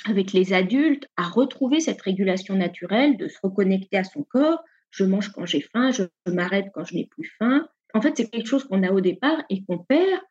avec 0.05 0.33
les 0.33 0.53
adultes 0.53 1.07
à 1.17 1.23
retrouver 1.23 1.79
cette 1.79 2.01
régulation 2.01 2.55
naturelle, 2.55 3.17
de 3.17 3.27
se 3.27 3.37
reconnecter 3.41 3.97
à 3.97 4.03
son 4.03 4.23
corps. 4.23 4.63
Je 4.91 5.03
mange 5.03 5.29
quand 5.29 5.45
j'ai 5.45 5.61
faim, 5.61 5.91
je 5.91 6.03
m'arrête 6.31 6.67
quand 6.73 6.83
je 6.83 6.95
n'ai 6.95 7.05
plus 7.05 7.31
faim. 7.37 7.67
En 7.93 8.01
fait, 8.01 8.15
c'est 8.17 8.29
quelque 8.29 8.47
chose 8.47 8.63
qu'on 8.63 8.83
a 8.83 8.91
au 8.91 9.01
départ 9.01 9.43
et 9.49 9.63
qu'on 9.63 9.79
perd 9.79 10.21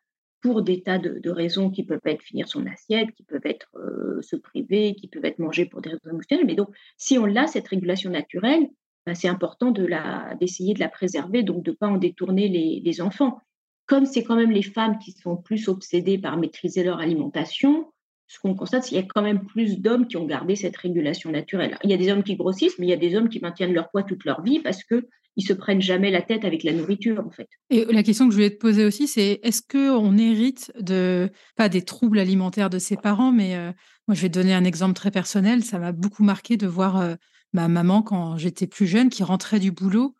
pour 0.41 0.61
des 0.61 0.81
tas 0.81 0.97
de, 0.97 1.29
raisons 1.29 1.69
qui 1.69 1.83
peuvent 1.83 1.99
être 2.05 2.21
finir 2.21 2.47
son 2.47 2.65
assiette, 2.65 3.11
qui 3.11 3.23
peuvent 3.23 3.45
être 3.45 3.67
euh, 3.75 4.21
se 4.21 4.35
priver, 4.35 4.95
qui 4.95 5.07
peuvent 5.07 5.25
être 5.25 5.39
mangées 5.39 5.65
pour 5.65 5.81
des 5.81 5.89
raisons 5.89 6.09
émotionnelles. 6.09 6.45
Mais 6.45 6.55
donc, 6.55 6.69
si 6.97 7.17
on 7.17 7.35
a 7.35 7.47
cette 7.47 7.67
régulation 7.67 8.09
naturelle, 8.09 8.69
ben, 9.05 9.15
c'est 9.15 9.27
important 9.27 9.71
de 9.71 9.85
la, 9.85 10.35
d'essayer 10.39 10.73
de 10.73 10.79
la 10.79 10.89
préserver, 10.89 11.43
donc 11.43 11.63
de 11.63 11.71
ne 11.71 11.75
pas 11.75 11.87
en 11.87 11.97
détourner 11.97 12.47
les, 12.47 12.81
les 12.83 13.01
enfants. 13.01 13.39
Comme 13.85 14.05
c'est 14.05 14.23
quand 14.23 14.35
même 14.35 14.51
les 14.51 14.63
femmes 14.63 14.99
qui 14.99 15.11
sont 15.11 15.35
plus 15.35 15.67
obsédées 15.67 16.17
par 16.17 16.37
maîtriser 16.37 16.83
leur 16.83 16.99
alimentation, 16.99 17.91
ce 18.27 18.39
qu'on 18.39 18.53
constate, 18.53 18.83
c'est 18.83 18.89
qu'il 18.89 18.99
y 18.99 19.01
a 19.01 19.07
quand 19.07 19.23
même 19.23 19.45
plus 19.45 19.79
d'hommes 19.79 20.07
qui 20.07 20.15
ont 20.15 20.25
gardé 20.25 20.55
cette 20.55 20.77
régulation 20.77 21.31
naturelle. 21.31 21.77
Il 21.83 21.89
y 21.89 21.93
a 21.93 21.97
des 21.97 22.11
hommes 22.11 22.23
qui 22.23 22.35
grossissent, 22.35 22.77
mais 22.77 22.85
il 22.85 22.89
y 22.89 22.93
a 22.93 22.97
des 22.97 23.15
hommes 23.15 23.27
qui 23.27 23.39
maintiennent 23.39 23.73
leur 23.73 23.89
poids 23.89 24.03
toute 24.03 24.23
leur 24.23 24.43
vie 24.43 24.59
parce 24.59 24.83
que 24.83 25.07
ils 25.35 25.45
se 25.45 25.53
prennent 25.53 25.81
jamais 25.81 26.11
la 26.11 26.21
tête 26.21 26.45
avec 26.45 26.63
la 26.63 26.73
nourriture, 26.73 27.23
en 27.25 27.29
fait. 27.29 27.47
Et 27.69 27.85
la 27.85 28.03
question 28.03 28.25
que 28.25 28.31
je 28.31 28.37
voulais 28.37 28.49
te 28.49 28.59
poser 28.59 28.85
aussi, 28.85 29.07
c'est 29.07 29.39
est-ce 29.43 29.61
qu'on 29.61 30.17
hérite 30.17 30.71
de, 30.79 31.29
pas 31.55 31.69
des 31.69 31.81
troubles 31.81 32.19
alimentaires 32.19 32.69
de 32.69 32.79
ses 32.79 32.97
parents, 32.97 33.31
mais 33.31 33.55
euh, 33.55 33.71
moi, 34.07 34.15
je 34.15 34.21
vais 34.21 34.29
donner 34.29 34.53
un 34.53 34.63
exemple 34.63 34.93
très 34.93 35.11
personnel. 35.11 35.63
Ça 35.63 35.79
m'a 35.79 35.91
beaucoup 35.91 36.23
marqué 36.23 36.57
de 36.57 36.67
voir 36.67 36.97
euh, 36.97 37.15
ma 37.53 37.67
maman, 37.67 38.01
quand 38.01 38.37
j'étais 38.37 38.67
plus 38.67 38.87
jeune, 38.87 39.09
qui 39.09 39.23
rentrait 39.23 39.59
du 39.59 39.71
boulot. 39.71 40.15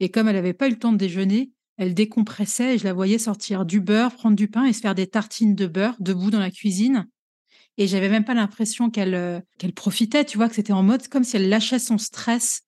Et 0.00 0.08
comme 0.08 0.28
elle 0.28 0.36
n'avait 0.36 0.54
pas 0.54 0.66
eu 0.66 0.70
le 0.70 0.78
temps 0.78 0.92
de 0.92 0.98
déjeuner, 0.98 1.50
elle 1.76 1.94
décompressait 1.94 2.74
et 2.74 2.78
je 2.78 2.84
la 2.84 2.92
voyais 2.92 3.18
sortir 3.18 3.64
du 3.64 3.80
beurre, 3.80 4.12
prendre 4.12 4.36
du 4.36 4.48
pain 4.48 4.64
et 4.64 4.72
se 4.72 4.80
faire 4.80 4.94
des 4.94 5.08
tartines 5.08 5.54
de 5.54 5.66
beurre 5.66 5.96
debout 5.98 6.30
dans 6.30 6.38
la 6.38 6.50
cuisine 6.50 7.08
et 7.76 7.86
j'avais 7.86 8.08
même 8.08 8.24
pas 8.24 8.34
l'impression 8.34 8.90
qu'elle 8.90 9.14
euh, 9.14 9.40
qu'elle 9.58 9.72
profitait, 9.72 10.24
tu 10.24 10.36
vois, 10.36 10.48
que 10.48 10.54
c'était 10.54 10.72
en 10.72 10.82
mode 10.82 11.08
comme 11.08 11.24
si 11.24 11.36
elle 11.36 11.48
lâchait 11.48 11.78
son 11.78 11.98
stress. 11.98 12.62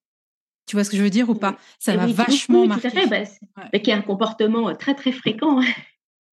Tu 0.67 0.77
vois 0.77 0.85
ce 0.85 0.91
que 0.91 0.97
je 0.97 1.03
veux 1.03 1.11
dire 1.11 1.29
ou 1.29 1.35
pas? 1.35 1.57
Ça 1.79 1.97
m'a 1.97 2.07
vachement 2.07 2.63
oui, 2.63 2.69
marqué. 2.69 2.91
Tout 2.91 2.99
à 2.99 3.09
fait, 3.09 3.39
bah, 3.57 3.79
qui 3.79 3.91
est 3.91 3.95
un 3.95 4.03
comportement 4.03 4.69
euh, 4.69 4.75
très 4.75 4.95
très 4.95 5.13
fréquent 5.13 5.61
hein, 5.61 5.65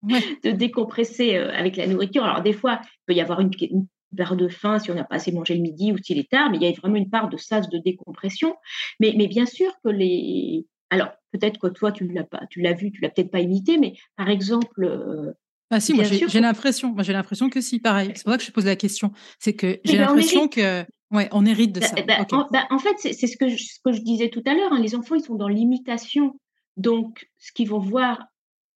de 0.45 0.51
décompresser 0.51 1.37
euh, 1.37 1.53
avec 1.53 1.77
la 1.77 1.87
nourriture. 1.87 2.25
Alors 2.25 2.43
des 2.43 2.53
fois, 2.53 2.81
il 2.83 2.99
peut 3.07 3.15
y 3.15 3.21
avoir 3.21 3.41
une, 3.41 3.51
une 3.61 3.87
part 4.17 4.37
de 4.37 4.49
faim 4.49 4.79
si 4.79 4.91
on 4.91 4.95
n'a 4.95 5.05
pas 5.05 5.17
assez 5.17 5.33
mangé 5.33 5.55
le 5.55 5.61
midi 5.61 5.93
ou 5.93 5.99
s'il 5.99 6.19
est 6.19 6.31
tard, 6.31 6.51
mais 6.51 6.57
il 6.57 6.63
y 6.63 6.67
a 6.67 6.73
vraiment 6.73 6.97
une 6.97 7.11
part 7.11 7.29
de 7.29 7.37
sas 7.37 7.69
de 7.69 7.79
décompression. 7.79 8.57
Mais, 9.01 9.15
mais 9.17 9.29
bien 9.29 9.47
sûr 9.47 9.73
que 9.85 9.91
les 9.91 10.67
alors 10.91 11.09
peut-être 11.33 11.59
que 11.59 11.67
toi 11.67 11.93
tu 11.93 12.07
l'as 12.09 12.25
pas, 12.25 12.43
tu 12.51 12.61
l'as 12.61 12.73
vu, 12.73 12.93
tu 12.93 13.01
l'as 13.01 13.11
peut-être 13.11 13.31
pas 13.31 13.41
imité, 13.41 13.79
mais 13.79 13.95
par 14.17 14.29
exemple 14.29 15.35
ah 15.71 15.81
si, 15.81 15.95
moi 15.95 16.05
j'ai 16.05 16.41
l'impression, 16.41 16.93
moi 16.93 17.03
j'ai 17.03 17.13
l'impression 17.13 17.51
que 17.51 17.61
si, 17.61 17.81
pareil. 17.81 18.13
C'est 18.15 18.23
pour 18.23 18.33
ça 18.33 18.39
que 18.39 18.45
je 18.45 18.53
pose 18.53 18.67
la 18.67 18.77
question. 18.77 19.13
C'est 19.41 19.55
que 19.55 19.81
j'ai 19.85 19.95
ben, 19.95 20.07
l'impression 20.07 20.47
que, 20.47 20.85
ouais, 21.11 21.29
on 21.33 21.47
hérite 21.47 21.73
de 21.73 21.81
bah, 21.81 21.87
ça. 21.87 21.97
Bah, 22.03 22.47
bah, 22.51 22.67
en, 22.71 22.79
fait, 22.79 22.97
c'est 22.99 23.27
ce 23.27 23.37
que, 23.37 23.49
je, 23.49 23.57
ce 23.57 23.81
que 23.85 23.93
je 23.93 24.03
disais 24.03 24.29
tout 24.31 24.43
à 24.47 24.55
l'heure. 24.55 24.73
Hein, 24.73 24.81
les 24.81 24.95
enfants, 24.95 25.15
ils 25.15 25.25
sont 25.25 25.35
dans 25.35 25.49
l'imitation. 25.49 26.39
Donc, 26.77 27.29
ce 27.39 27.53
qu'ils 27.53 27.69
vont 27.69 27.79
voir, 27.79 28.27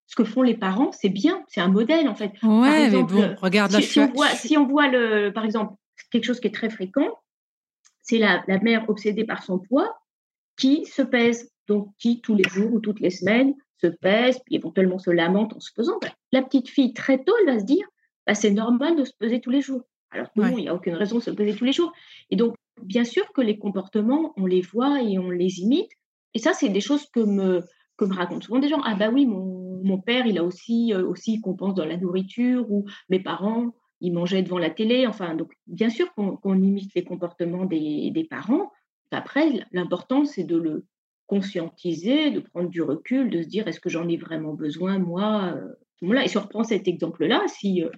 ce 0.06 0.16
que 0.16 0.24
font 0.24 0.42
les 0.42 0.56
parents, 0.56 0.90
c'est 0.92 1.08
bien, 1.08 1.44
c'est 1.48 1.60
un 1.60 1.68
modèle 1.68 2.08
en 2.08 2.14
fait. 2.14 2.32
Ouais, 2.42 2.90
mais 2.90 3.02
bon, 3.02 3.36
regarde 3.40 3.70
si, 3.72 3.82
si, 3.82 4.00
on 4.00 4.06
voit, 4.08 4.28
si 4.28 4.58
on 4.58 4.66
voit 4.66 4.88
le, 4.88 5.30
par 5.30 5.44
exemple, 5.44 5.74
quelque 6.10 6.24
chose 6.24 6.40
qui 6.40 6.48
est 6.48 6.54
très 6.54 6.70
fréquent, 6.70 7.08
c'est 8.02 8.18
la, 8.18 8.42
la 8.48 8.58
mère 8.58 8.88
obsédée 8.88 9.24
par 9.24 9.42
son 9.42 9.58
poids 9.58 9.94
qui 10.56 10.84
se 10.86 11.02
pèse, 11.02 11.50
donc 11.68 11.88
qui 11.98 12.20
tous 12.20 12.34
les 12.34 12.48
jours 12.48 12.72
ou 12.72 12.80
toutes 12.80 13.00
les 13.00 13.10
semaines 13.10 13.54
se 13.80 13.86
pèse, 13.86 14.40
puis 14.44 14.56
éventuellement 14.56 14.98
se 14.98 15.10
lamente 15.10 15.54
en 15.54 15.60
se 15.60 15.72
pesant, 15.72 15.98
la 16.32 16.42
petite 16.42 16.68
fille, 16.68 16.92
très 16.92 17.22
tôt, 17.22 17.32
elle 17.40 17.54
va 17.54 17.60
se 17.60 17.64
dire 17.64 17.86
bah, 18.26 18.34
c'est 18.34 18.50
normal 18.50 18.96
de 18.96 19.04
se 19.04 19.12
peser 19.18 19.40
tous 19.40 19.50
les 19.50 19.62
jours. 19.62 19.82
Alors 20.10 20.32
que 20.32 20.40
non, 20.40 20.48
il 20.56 20.62
n'y 20.62 20.68
a 20.68 20.74
aucune 20.74 20.94
raison 20.94 21.18
de 21.18 21.22
se 21.22 21.30
peser 21.30 21.54
tous 21.54 21.64
les 21.64 21.72
jours. 21.72 21.92
Et 22.30 22.36
donc, 22.36 22.54
bien 22.82 23.04
sûr 23.04 23.32
que 23.32 23.40
les 23.40 23.58
comportements, 23.58 24.32
on 24.36 24.46
les 24.46 24.60
voit 24.60 25.02
et 25.02 25.18
on 25.18 25.30
les 25.30 25.60
imite. 25.60 25.90
Et 26.34 26.38
ça, 26.38 26.52
c'est 26.52 26.68
des 26.68 26.80
choses 26.80 27.06
que 27.06 27.20
me, 27.20 27.62
que 27.96 28.04
me 28.04 28.14
racontent 28.14 28.40
souvent 28.40 28.58
des 28.58 28.68
gens. 28.68 28.82
Ah 28.84 28.94
bah 28.94 29.10
oui, 29.10 29.26
mon, 29.26 29.80
mon 29.82 30.00
père, 30.00 30.26
il 30.26 30.38
a 30.38 30.44
aussi, 30.44 30.92
euh, 30.92 31.06
aussi 31.06 31.40
compense 31.40 31.74
dans 31.74 31.84
la 31.84 31.96
nourriture, 31.96 32.70
ou 32.70 32.86
mes 33.08 33.20
parents, 33.20 33.74
ils 34.00 34.12
mangeaient 34.12 34.42
devant 34.42 34.58
la 34.58 34.70
télé. 34.70 35.06
Enfin, 35.06 35.34
donc, 35.34 35.52
bien 35.66 35.90
sûr 35.90 36.12
qu'on 36.14 36.62
imite 36.62 36.94
les 36.94 37.04
comportements 37.04 37.64
des, 37.64 38.10
des 38.10 38.24
parents. 38.24 38.70
Après, 39.12 39.48
l'important, 39.72 40.24
c'est 40.24 40.44
de 40.44 40.56
le, 40.56 40.86
conscientiser, 41.30 42.32
de 42.32 42.40
prendre 42.40 42.68
du 42.68 42.82
recul, 42.82 43.30
de 43.30 43.40
se 43.40 43.46
dire 43.46 43.68
est-ce 43.68 43.78
que 43.78 43.88
j'en 43.88 44.08
ai 44.08 44.16
vraiment 44.16 44.52
besoin 44.52 44.98
moi 44.98 45.54
euh, 45.54 46.18
Et 46.20 46.26
si 46.26 46.36
on 46.36 46.40
reprend 46.40 46.64
cet 46.64 46.88
exemple-là, 46.88 47.44
si, 47.46 47.84
euh, 47.84 47.90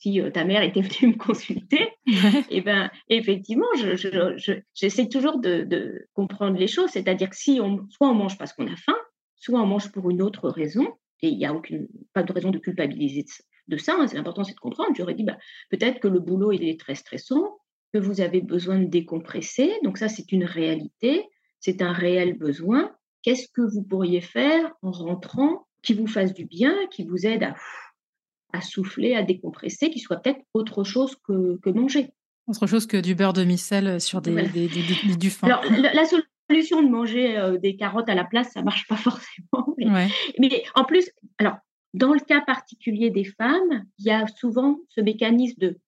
si 0.00 0.20
euh, 0.20 0.30
ta 0.30 0.44
mère 0.44 0.62
était 0.62 0.80
venue 0.80 1.12
me 1.12 1.18
consulter, 1.18 1.88
et 2.06 2.44
eh 2.50 2.60
ben 2.60 2.90
effectivement, 3.08 3.66
j'essaie 3.74 4.64
je, 4.74 5.08
toujours 5.08 5.38
de, 5.38 6.06
comprendre 6.14 6.58
les 6.58 6.66
choses, 6.66 6.90
c'est-à-dire 6.90 7.30
que 7.30 7.36
si 7.36 7.60
on, 7.62 7.86
soit 7.90 8.08
on 8.08 8.14
mange 8.14 8.36
parce 8.38 8.52
qu'on 8.52 8.66
a 8.66 8.76
faim, 8.76 8.96
soit 9.36 9.60
on 9.60 9.66
mange 9.66 9.92
pour 9.92 10.10
une 10.10 10.22
autre 10.22 10.48
raison, 10.48 10.88
et 11.22 11.28
il 11.28 11.38
n'y 11.38 11.46
a 11.46 11.54
aucune, 11.54 11.86
pas 12.14 12.22
de 12.22 12.32
raison 12.32 12.50
de 12.50 12.58
culpabiliser 12.58 13.26
de 13.68 13.76
ça, 13.76 13.94
hein, 13.98 14.06
c'est 14.08 14.16
important, 14.16 14.42
c'est 14.42 14.54
de 14.54 14.60
comprendre. 14.60 14.90
J'aurais 14.96 15.14
dit, 15.14 15.22
bah, 15.22 15.38
peut-être 15.70 16.00
que 16.00 16.08
le 16.08 16.18
boulot, 16.18 16.50
il 16.52 16.64
est 16.64 16.80
très 16.80 16.94
stressant, 16.94 17.58
que 17.92 17.98
vous 17.98 18.20
avez 18.20 18.40
besoin 18.40 18.78
de 18.78 18.86
décompresser, 18.86 19.70
donc 19.84 19.98
ça, 19.98 20.08
c'est 20.08 20.32
une 20.32 20.44
réalité. 20.44 21.26
C'est 21.60 21.82
un 21.82 21.92
réel 21.92 22.38
besoin. 22.38 22.90
Qu'est-ce 23.22 23.48
que 23.48 23.60
vous 23.60 23.82
pourriez 23.82 24.22
faire 24.22 24.72
en 24.82 24.90
rentrant 24.90 25.66
qui 25.82 25.94
vous 25.94 26.06
fasse 26.06 26.32
du 26.32 26.46
bien, 26.46 26.74
qui 26.90 27.04
vous 27.04 27.26
aide 27.26 27.42
à, 27.42 27.54
souffler, 28.60 29.14
à 29.14 29.22
décompresser, 29.22 29.90
qui 29.90 30.00
soit 30.00 30.16
peut-être 30.16 30.40
autre 30.54 30.84
chose 30.84 31.16
que, 31.26 31.58
manger 31.70 32.10
Autre 32.46 32.66
chose 32.66 32.86
que 32.86 32.96
du 32.96 33.14
beurre 33.14 33.32
de 33.32 33.44
micelle 33.44 34.00
sur 34.00 34.20
des, 34.20 34.32
du. 34.32 35.32
Alors, 35.42 35.62
la, 35.64 36.04
solution 36.48 36.82
de 36.82 36.88
manger 36.88 37.38
euh, 37.38 37.58
des 37.58 37.76
carottes 37.76 38.08
à 38.08 38.14
la 38.14 38.24
place, 38.24 38.52
ça 38.52 38.62
marche 38.62 38.86
pas 38.88 38.96
forcément. 38.96 39.76
mais 40.38 40.64
en 40.74 40.84
plus, 40.84 41.10
alors, 41.38 41.56
dans 41.94 42.12
le 42.12 42.20
cas 42.20 42.40
particulier 42.40 43.10
des 43.10 43.24
femmes, 43.24 43.84
il 43.98 44.06
y 44.06 44.10
a 44.10 44.26
souvent 44.26 44.78
ce 44.88 45.00
mécanisme 45.00 45.60
de 45.60 45.78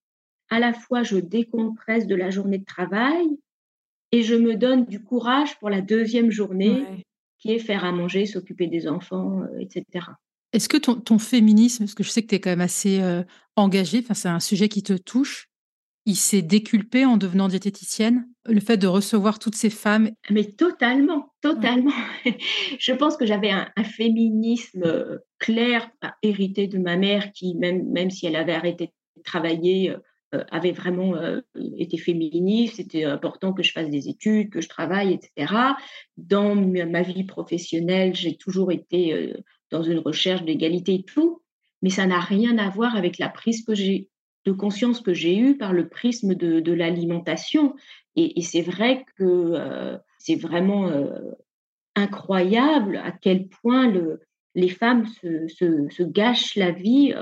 à 0.50 0.58
la 0.58 0.74
fois 0.74 1.02
je 1.02 1.16
décompresse 1.16 2.06
de 2.06 2.14
la 2.14 2.30
journée 2.30 2.58
de 2.58 2.64
travail, 2.64 3.26
et 4.12 4.22
je 4.22 4.34
me 4.34 4.54
donne 4.54 4.84
du 4.84 5.02
courage 5.02 5.58
pour 5.58 5.70
la 5.70 5.80
deuxième 5.80 6.30
journée, 6.30 6.84
qui 7.38 7.52
est 7.52 7.58
faire 7.58 7.84
à 7.84 7.92
manger, 7.92 8.26
s'occuper 8.26 8.66
des 8.66 8.86
enfants, 8.86 9.42
euh, 9.42 9.58
etc. 9.58 10.06
Est-ce 10.52 10.68
que 10.68 10.76
ton, 10.76 11.18
féminisme, 11.18 11.84
parce 11.84 11.94
que 11.94 12.02
je 12.02 12.10
sais 12.10 12.22
que 12.22 12.28
tu 12.28 12.34
es 12.34 12.40
quand 12.40 12.50
même 12.50 12.60
assez 12.60 13.00
euh, 13.00 13.22
engagée, 13.56 14.04
c'est 14.12 14.28
un 14.28 14.40
sujet 14.40 14.68
qui 14.68 14.82
te 14.82 14.92
touche, 14.92 15.48
il 16.04 16.16
s'est 16.16 16.42
déculpé 16.42 17.04
en 17.04 17.16
devenant 17.16 17.48
diététicienne 17.48 18.28
Le 18.44 18.60
fait 18.60 18.76
de 18.76 18.86
recevoir 18.86 19.38
toutes 19.38 19.54
ces 19.54 19.70
femmes? 19.70 20.10
Mais 20.30 20.44
totalement, 20.44 21.32
totalement. 21.40 21.92
je 22.78 22.92
pense 22.92 23.16
que 23.16 23.24
j'avais 23.24 23.50
un, 23.50 23.84
féminisme 23.84 24.82
euh, 24.84 25.18
clair, 25.38 25.90
hérité 26.22 26.66
de 26.66 26.78
ma 26.78 26.96
mère, 26.96 27.32
qui, 27.32 27.54
même, 27.54 27.88
même 27.90 28.10
si 28.10 28.26
elle 28.26 28.36
avait 28.36 28.54
arrêté 28.54 28.92
de 29.16 29.22
travailler, 29.22 29.94
euh, 30.34 30.44
avait 30.50 30.72
vraiment 30.72 31.14
euh, 31.14 31.40
été 31.76 31.98
féministe, 31.98 32.76
c'était 32.76 33.04
important 33.04 33.52
que 33.52 33.62
je 33.62 33.70
fasse 33.70 33.90
des 33.90 34.08
études, 34.08 34.48
que 34.48 34.62
je 34.62 34.68
travaille, 34.68 35.12
etc. 35.12 35.52
Dans 36.16 36.54
ma 36.54 37.02
vie 37.02 37.24
professionnelle, 37.24 38.14
j'ai 38.14 38.36
toujours 38.36 38.72
été 38.72 39.12
euh, 39.12 39.34
dans 39.72 39.82
une 39.82 39.98
recherche 39.98 40.44
d'égalité 40.44 40.94
et 40.94 41.02
tout, 41.02 41.42
mais 41.82 41.90
ça 41.90 42.06
n'a 42.06 42.20
rien 42.20 42.58
à 42.58 42.68
voir 42.68 42.94
avec 42.94 43.18
la 43.18 43.28
prise 43.28 43.64
que 43.64 43.74
j'ai 43.74 44.08
de 44.44 44.52
conscience 44.52 45.00
que 45.00 45.14
j'ai 45.14 45.36
eue 45.36 45.56
par 45.56 45.72
le 45.72 45.88
prisme 45.88 46.34
de, 46.34 46.72
l'alimentation. 46.72 47.74
Et, 48.16 48.42
c'est 48.42 48.62
vrai 48.62 49.04
que 49.16 49.54
c'est 50.18 50.34
vraiment 50.34 50.90
incroyable 51.94 52.96
à 52.96 53.12
quel 53.12 53.46
point 53.46 53.88
le, 53.88 54.20
les 54.56 54.68
femmes 54.68 55.06
se, 55.06 55.46
se, 55.48 56.02
gâchent 56.02 56.56
la 56.56 56.72
vie 56.72 57.14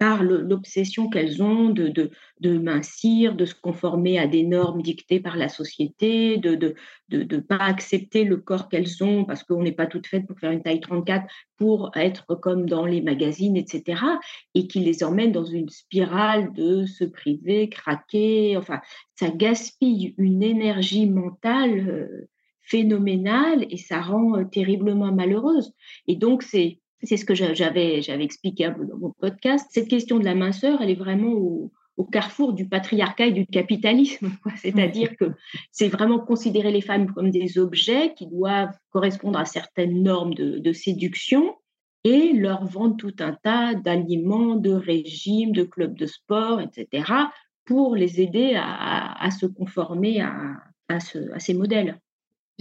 par 0.00 0.22
l'obsession 0.22 1.10
qu'elles 1.10 1.42
ont 1.42 1.68
de, 1.68 1.92
de, 2.40 2.58
mincir, 2.58 3.34
de 3.36 3.44
se 3.44 3.54
conformer 3.54 4.18
à 4.18 4.26
des 4.26 4.44
normes 4.44 4.80
dictées 4.80 5.20
par 5.20 5.36
la 5.36 5.50
société, 5.50 6.38
de 6.38 6.52
ne 6.52 6.72
de, 7.10 7.22
de, 7.22 7.36
pas 7.36 7.58
accepter 7.58 8.24
le 8.24 8.38
corps 8.38 8.70
qu'elles 8.70 9.04
ont 9.04 9.26
parce 9.26 9.44
qu'on 9.44 9.62
n'est 9.62 9.72
pas 9.72 9.86
toutes 9.86 10.06
faites 10.06 10.26
pour 10.26 10.38
faire 10.38 10.52
une 10.52 10.62
taille 10.62 10.80
34, 10.80 11.26
pour 11.58 11.90
être 11.96 12.34
comme 12.36 12.66
dans 12.66 12.86
les 12.86 13.02
magazines, 13.02 13.58
etc. 13.58 14.00
Et 14.54 14.66
qui 14.66 14.80
les 14.80 15.04
emmène 15.04 15.32
dans 15.32 15.44
une 15.44 15.68
spirale 15.68 16.50
de 16.54 16.86
se 16.86 17.04
priver, 17.04 17.68
craquer. 17.68 18.56
Enfin, 18.56 18.80
ça 19.16 19.28
gaspille 19.28 20.14
une 20.16 20.42
énergie 20.42 21.10
mentale 21.10 21.90
euh, 21.90 22.28
phénoménale 22.62 23.66
et 23.68 23.76
ça 23.76 24.00
rend 24.00 24.38
euh, 24.38 24.44
terriblement 24.44 25.12
malheureuse. 25.12 25.74
Et 26.06 26.16
donc, 26.16 26.42
c'est 26.42 26.79
c'est 27.02 27.16
ce 27.16 27.24
que 27.24 27.34
j'avais, 27.34 28.00
expliqué 28.08 28.70
dans 28.70 28.98
mon 28.98 29.10
podcast. 29.10 29.66
Cette 29.70 29.88
question 29.88 30.18
de 30.18 30.24
la 30.24 30.34
minceur, 30.34 30.80
elle 30.82 30.90
est 30.90 30.94
vraiment 30.94 31.32
au, 31.32 31.72
au 32.00 32.04
carrefour 32.04 32.54
du 32.54 32.66
patriarcat 32.66 33.26
et 33.26 33.32
du 33.32 33.46
capitalisme. 33.46 34.30
C'est-à-dire 34.56 35.16
que 35.16 35.32
c'est 35.70 35.88
vraiment 35.88 36.18
considérer 36.18 36.72
les 36.72 36.80
femmes 36.80 37.12
comme 37.12 37.30
des 37.30 37.58
objets 37.58 38.14
qui 38.14 38.26
doivent 38.26 38.76
correspondre 38.90 39.38
à 39.38 39.44
certaines 39.44 40.02
normes 40.02 40.34
de, 40.34 40.72
séduction 40.72 41.56
et 42.04 42.32
leur 42.32 42.64
vendre 42.64 42.96
tout 42.96 43.14
un 43.18 43.36
tas 43.42 43.74
d'aliments, 43.74 44.56
de 44.56 44.70
régimes, 44.70 45.52
de 45.52 45.64
clubs 45.64 45.94
de 45.94 46.06
sport, 46.06 46.60
etc., 46.60 47.12
pour 47.66 47.94
les 47.94 48.20
aider 48.20 48.54
à, 48.56 49.28
se 49.30 49.46
conformer 49.46 50.22
à 50.22 51.00
ces 51.38 51.54
modèles. 51.54 52.00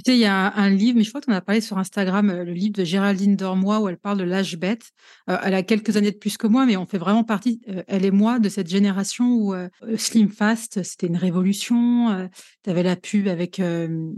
Tu 0.06 0.12
sais, 0.12 0.18
il 0.18 0.22
y 0.22 0.26
a 0.26 0.54
un 0.56 0.70
livre, 0.70 0.98
mais 0.98 1.04
je 1.04 1.10
crois 1.10 1.20
qu'on 1.20 1.34
a 1.34 1.42
parlé 1.42 1.60
sur 1.60 1.78
Instagram, 1.78 2.30
euh, 2.30 2.46
le 2.46 2.54
livre 2.54 2.74
de 2.74 2.86
Géraldine 2.86 3.36
Dormois, 3.36 3.82
où 3.82 3.90
elle 3.90 3.98
parle 3.98 4.20
de 4.20 4.24
l'âge 4.24 4.56
bête. 4.56 4.92
Euh, 5.30 5.38
elle 5.44 5.54
a 5.54 5.62
quelques 5.62 5.98
années 5.98 6.12
de 6.12 6.18
plus 6.18 6.38
que 6.38 6.48
moi, 6.48 6.66
mais 6.66 6.78
on 6.78 6.86
fait 6.86 6.98
vraiment 6.98 7.26
partie, 7.26 7.60
euh, 7.68 7.84
elle 7.86 8.06
et 8.06 8.12
moi, 8.12 8.40
de 8.40 8.48
cette 8.48 8.70
génération 8.70 9.26
où 9.34 9.54
Slim 9.98 10.30
Fast, 10.30 10.84
c'était 10.84 11.08
une 11.08 11.18
révolution. 11.18 12.30
tu 12.64 12.70
avais 12.70 12.84
la 12.84 12.96
pub 12.96 13.28
avec 13.28 13.62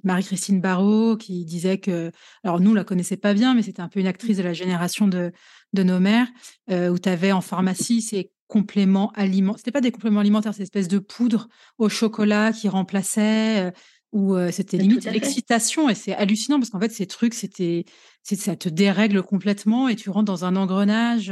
Marie-Christine 0.04 0.62
Barrault 0.62 1.18
qui 1.18 1.46
disait 1.46 1.80
que, 1.80 2.12
alors 2.44 2.60
nous, 2.60 2.72
on 2.72 2.74
la 2.76 2.84
connaissait 2.84 3.18
pas 3.18 3.34
bien, 3.34 3.56
mais 3.56 3.64
c'était 3.64 3.82
un 3.82 3.88
peu 3.88 4.00
une 4.00 4.08
actrice 4.08 4.38
de 4.38 4.44
la 4.44 4.54
génération 4.54 5.08
de, 5.08 5.32
de 5.74 5.84
nos 5.84 6.00
mères, 6.00 6.28
où 6.70 7.00
tu 7.00 7.10
avais 7.10 7.32
en 7.32 7.42
pharmacie 7.42 8.02
ces 8.02 8.32
compléments 8.48 9.12
alimentaires. 9.16 9.60
C'était 9.60 9.72
pas 9.72 9.82
des 9.82 9.92
compléments 9.92 10.20
alimentaires, 10.20 10.54
c'est 10.54 10.64
espèce 10.64 10.88
de 10.88 11.00
poudre 11.00 11.48
au 11.78 11.90
chocolat 11.90 12.52
qui 12.52 12.70
remplaçait 12.70 13.72
où 14.12 14.36
c'était 14.52 14.78
limite 14.78 15.06
l'excitation 15.06 15.90
et 15.90 15.96
c'est 15.96 16.14
hallucinant 16.14 16.60
parce 16.60 16.70
qu'en 16.70 16.80
fait 16.80 16.92
ces 16.92 17.08
trucs 17.08 17.34
c'était 17.34 17.86
ça 18.24 18.56
te 18.56 18.68
dérègle 18.70 19.24
complètement 19.24 19.88
et 19.88 19.96
tu 19.96 20.10
rentres 20.10 20.26
dans 20.26 20.46
un 20.46 20.56
engrenage 20.56 21.32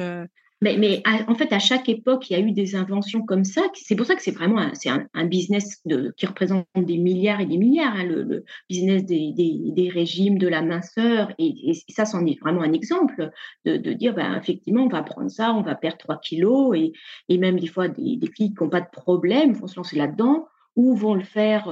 mais, 0.61 0.75
mais 0.77 1.01
en 1.27 1.35
fait, 1.35 1.53
à 1.53 1.59
chaque 1.59 1.87
époque, 1.87 2.29
il 2.29 2.33
y 2.33 2.35
a 2.35 2.39
eu 2.39 2.51
des 2.51 2.75
inventions 2.75 3.21
comme 3.21 3.45
ça. 3.45 3.61
C'est 3.75 3.95
pour 3.95 4.05
ça 4.05 4.15
que 4.15 4.21
c'est 4.21 4.31
vraiment 4.31 4.59
un, 4.59 4.73
c'est 4.73 4.89
un, 4.89 5.25
business 5.25 5.79
de, 5.85 6.13
qui 6.17 6.25
représente 6.25 6.67
des 6.75 6.97
milliards 6.97 7.39
et 7.39 7.45
des 7.45 7.57
milliards, 7.57 7.95
hein, 7.95 8.03
le, 8.03 8.43
business 8.69 9.05
des, 9.05 9.31
des, 9.33 9.89
régimes, 9.89 10.37
de 10.37 10.49
la 10.49 10.61
minceur. 10.61 11.31
Et, 11.39 11.73
ça, 11.87 12.03
c'en 12.03 12.25
est 12.25 12.37
vraiment 12.41 12.61
un 12.61 12.73
exemple 12.73 13.31
de, 13.63 13.77
de 13.77 13.93
dire, 13.93 14.13
ben, 14.13 14.35
effectivement, 14.35 14.83
on 14.83 14.89
va 14.89 15.01
prendre 15.01 15.31
ça, 15.31 15.53
on 15.53 15.61
va 15.61 15.75
perdre 15.75 15.97
3 15.99 16.19
kilos. 16.19 16.75
Et, 16.77 16.91
et 17.29 17.37
même 17.37 17.57
des 17.57 17.67
fois, 17.67 17.87
des, 17.87 18.19
filles 18.35 18.53
qui 18.53 18.61
n'ont 18.63 18.69
pas 18.69 18.81
de 18.81 18.89
problème 18.91 19.53
vont 19.53 19.67
se 19.67 19.77
lancer 19.77 19.95
là-dedans 19.95 20.45
ou 20.75 20.93
vont 20.93 21.15
le 21.15 21.23
faire 21.23 21.69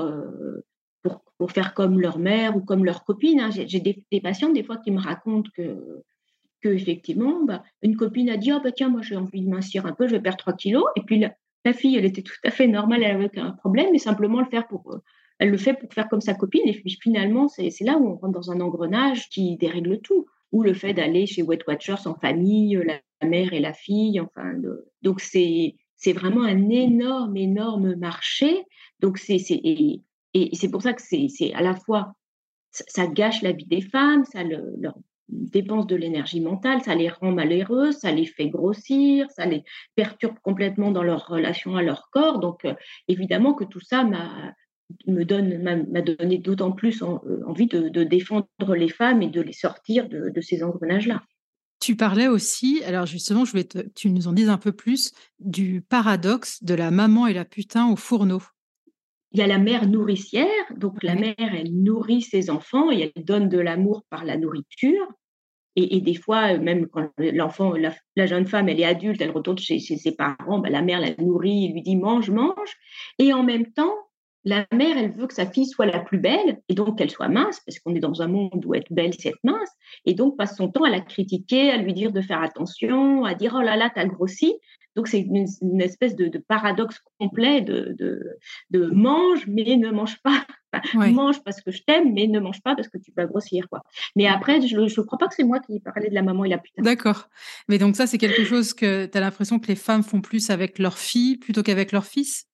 pour 1.38 1.52
faire 1.52 1.74
comme 1.74 2.00
leur 2.00 2.20
mère 2.20 2.56
ou 2.56 2.62
comme 2.62 2.86
leur 2.86 3.04
copine. 3.04 3.40
Hein. 3.40 3.50
J'ai 3.52 3.80
des, 3.80 4.04
des, 4.12 4.22
patientes 4.22 4.54
des 4.54 4.64
fois 4.64 4.78
qui 4.78 4.92
me 4.92 5.00
racontent 5.00 5.50
que, 5.56 6.04
que 6.62 6.70
effectivement, 6.70 7.44
bah, 7.44 7.64
une 7.82 7.96
copine 7.96 8.30
a 8.30 8.38
dit 8.38 8.52
oh, 8.52 8.60
bah, 8.64 8.72
tiens, 8.72 8.90
moi 8.90 9.02
j'ai 9.02 9.16
envie 9.16 9.42
de 9.42 9.50
mincir 9.50 9.86
un 9.86 9.94
peu, 9.94 10.08
je 10.08 10.14
vais 10.16 10.22
perdre 10.22 10.38
3 10.38 10.54
kilos. 10.54 10.86
Et 10.96 11.02
puis 11.02 11.20
la, 11.20 11.74
fille, 11.74 11.98
elle 11.98 12.06
était 12.06 12.22
tout 12.22 12.34
à 12.46 12.50
fait 12.50 12.68
normale, 12.68 13.04
elle 13.04 13.16
avait 13.16 13.26
aucun 13.26 13.52
problème, 13.52 13.90
mais 13.92 14.00
simplement 14.00 14.40
le 14.40 14.48
faire 14.48 14.68
pour. 14.68 14.94
Euh, 14.94 15.00
elle 15.40 15.52
le 15.52 15.58
fait 15.58 15.74
pour 15.74 15.94
faire 15.94 16.10
comme 16.10 16.22
sa 16.22 16.34
copine. 16.34 16.64
Et 16.66 16.74
puis 16.74 16.98
finalement, 17.00 17.48
c'est 17.48 17.70
là 17.82 17.98
où 17.98 18.08
on 18.08 18.16
rentre 18.16 18.34
dans 18.34 18.52
un 18.52 18.60
engrenage 18.60 19.30
qui 19.30 19.56
dérègle 19.58 20.00
tout. 20.02 20.26
Ou 20.54 20.64
le 20.64 20.74
fait 20.74 20.94
d'aller 20.94 21.28
chez 21.28 21.44
Wet 21.44 21.60
Watchers 21.68 22.08
en 22.08 22.16
famille, 22.16 22.82
la, 22.84 23.28
mère 23.28 23.54
et 23.54 23.60
la 23.60 23.74
fille. 23.74 24.20
Enfin, 24.20 24.54
donc 25.04 25.20
c'est 25.20 25.76
c'est 25.98 26.14
vraiment 26.14 26.44
un 26.44 26.70
énorme, 26.70 27.36
énorme 27.38 27.96
marché. 27.96 28.64
Donc 29.00 29.18
c'est 29.18 29.38
et, 30.44 30.56
c'est 30.56 30.70
pour 30.70 30.82
ça 30.82 30.94
que 30.94 31.02
c'est 31.02 31.54
à 31.54 31.62
la 31.62 31.76
fois, 31.76 32.14
ça, 32.72 33.08
gâche 33.08 33.42
la 33.42 33.52
vie 33.52 33.66
des 33.66 33.82
femmes, 33.82 34.26
ça 34.26 34.44
leur 34.44 34.96
dépense 35.30 35.88
de 35.88 35.96
l'énergie 35.96 36.42
mentale, 36.42 36.82
ça 36.82 36.96
les 36.96 37.10
rend 37.10 37.32
malheureuses, 37.32 37.98
ça 37.98 38.12
les 38.12 38.26
fait 38.26 38.50
grossir, 38.50 39.30
ça 39.32 39.46
les 39.46 39.64
perturbe 39.96 40.38
complètement 40.42 40.92
dans 40.92 41.04
leur 41.04 41.28
relation 41.28 41.76
à 41.76 41.84
leur 41.84 42.10
corps. 42.12 42.40
Donc, 42.40 42.66
euh, 42.66 42.74
évidemment 43.08 43.54
que 43.54 43.66
tout 43.66 43.82
ça 43.82 44.04
m'a 44.04 44.54
me 45.06 45.24
donne 45.26 45.62
m'a 45.62 46.02
donné 46.02 46.38
d'autant 46.38 46.72
plus 46.72 47.02
euh, 47.02 47.42
envie 47.46 47.68
de, 47.68 48.04
défendre 48.04 48.48
les 48.76 48.90
femmes 48.90 49.22
et 49.22 49.28
de 49.28 49.42
les 49.42 49.54
sortir 49.54 50.08
de, 50.08 50.42
ces 50.42 50.64
engrenages-là. 50.64 51.24
Tu 51.80 51.96
parlais 51.96 52.28
aussi, 52.28 52.82
alors 52.86 53.06
justement, 53.06 53.44
tu 53.96 54.10
nous 54.10 54.28
en 54.28 54.34
dises 54.34 54.50
un 54.50 54.58
peu 54.58 54.72
plus 54.72 55.12
du 55.40 55.82
paradoxe 55.82 56.64
de 56.64 56.74
la 56.74 56.90
maman 56.90 57.28
et 57.28 57.34
la 57.34 57.46
putain 57.46 57.90
au 57.90 57.96
fourneau. 57.96 58.42
Il 59.38 59.42
y 59.42 59.44
a 59.44 59.48
la 59.48 59.60
mère 59.60 59.88
nourricière, 59.88 60.66
donc 60.76 61.04
la 61.04 61.14
mère, 61.14 61.36
elle 61.38 61.72
nourrit 61.72 62.24
ses 62.24 62.50
enfants 62.50 62.90
et 62.90 63.12
elle 63.16 63.24
donne 63.24 63.50
de 63.50 63.60
l'amour 63.60 64.02
par 64.10 64.26
la 64.26 64.36
nourriture. 64.36 65.08
Et, 65.76 66.02
des 66.02 66.16
fois, 66.16 66.58
même 66.58 66.88
quand 66.88 67.12
l'enfant, 67.20 67.74
la, 68.16 68.26
jeune 68.26 68.48
femme, 68.48 68.68
elle 68.68 68.80
est 68.80 68.86
adulte, 68.86 69.22
elle 69.22 69.30
retourne 69.30 69.60
chez, 69.60 69.78
ses 69.78 70.16
parents, 70.16 70.58
ben, 70.58 70.72
la 70.72 70.82
mère 70.82 71.00
la 71.00 71.14
nourrit, 71.20 71.72
lui 71.72 71.84
dit 71.84 71.96
mange, 71.96 72.32
mange. 72.32 72.74
Et 73.20 73.32
en 73.32 73.44
même 73.44 73.72
temps, 73.74 73.94
la 74.44 74.66
mère, 74.74 74.98
elle 74.98 75.12
veut 75.12 75.28
que 75.28 75.36
sa 75.36 75.46
fille 75.46 75.68
soit 75.68 75.86
la 75.86 76.00
plus 76.00 76.18
belle 76.18 76.60
et 76.68 76.74
donc 76.74 76.98
qu'elle 76.98 77.12
soit 77.12 77.28
mince, 77.28 77.60
parce 77.64 77.78
qu'on 77.78 77.94
est 77.94 78.00
dans 78.00 78.24
un 78.24 78.28
monde 78.28 78.66
où 78.66 78.74
être 78.74 78.92
belle, 78.92 79.14
c'est 79.20 79.30
être 79.30 79.44
mince. 79.44 79.70
Et 80.06 80.16
donc 80.16 80.36
passe 80.36 80.58
son 80.58 80.70
temps 80.70 80.86
à 80.86 80.90
la 80.90 81.02
critiquer, 81.02 81.70
à 81.70 81.78
lui 81.78 81.94
dire 81.94 82.12
de 82.12 82.22
faire 82.22 82.42
attention, 82.42 83.24
à 83.24 83.36
dire 83.36 83.54
oh 83.56 83.62
là 83.62 83.78
là, 83.78 83.92
t'as 83.94 84.06
grossi. 84.06 84.56
Donc, 84.98 85.08
c'est 85.08 85.20
une, 85.20 85.80
espèce 85.80 86.16
de, 86.16 86.40
paradoxe 86.40 87.00
complet 87.20 87.62
de, 87.62 87.96
de, 88.72 88.86
mange, 88.88 89.46
mais 89.46 89.78
ne 89.78 89.92
mange 89.92 90.20
pas. 90.24 90.44
Mange 90.96 91.44
parce 91.44 91.62
que 91.62 91.72
je 91.72 91.84
t'aime, 91.84 92.14
mais 92.14 92.26
ne 92.26 92.40
mange 92.40 92.64
pas 92.64 92.76
parce 92.76 92.88
que 92.88 92.98
tu 92.98 93.12
vas 93.16 93.28
grossir. 93.28 93.70
Quoi. 93.70 93.84
Mais 94.16 94.26
après, 94.28 94.60
je 94.60 94.76
ne 94.76 95.06
crois 95.06 95.20
pas 95.20 95.28
que 95.28 95.36
c'est 95.36 95.44
moi 95.44 95.60
qui 95.60 95.80
parlais 95.80 96.10
de 96.10 96.16
la 96.16 96.24
maman 96.24 96.46
et 96.46 96.50
la 96.50 96.58
putain. 96.58 96.82
D'accord. 96.82 97.30
Mais 97.70 97.78
donc, 97.78 97.96
ça, 97.96 98.08
c'est 98.08 98.18
quelque 98.18 98.44
chose 98.44 98.74
que 98.74 99.06
tu 99.06 99.16
as 99.16 99.22
l'impression 99.22 99.60
que 99.60 99.68
les 99.68 99.76
femmes 99.76 100.02
font 100.02 100.20
plus 100.20 100.50
avec 100.50 100.80
leur 100.80 100.98
fille 100.98 101.38
plutôt 101.38 101.62
qu'avec 101.62 101.92
leur 101.92 102.06
fils? 102.06 102.48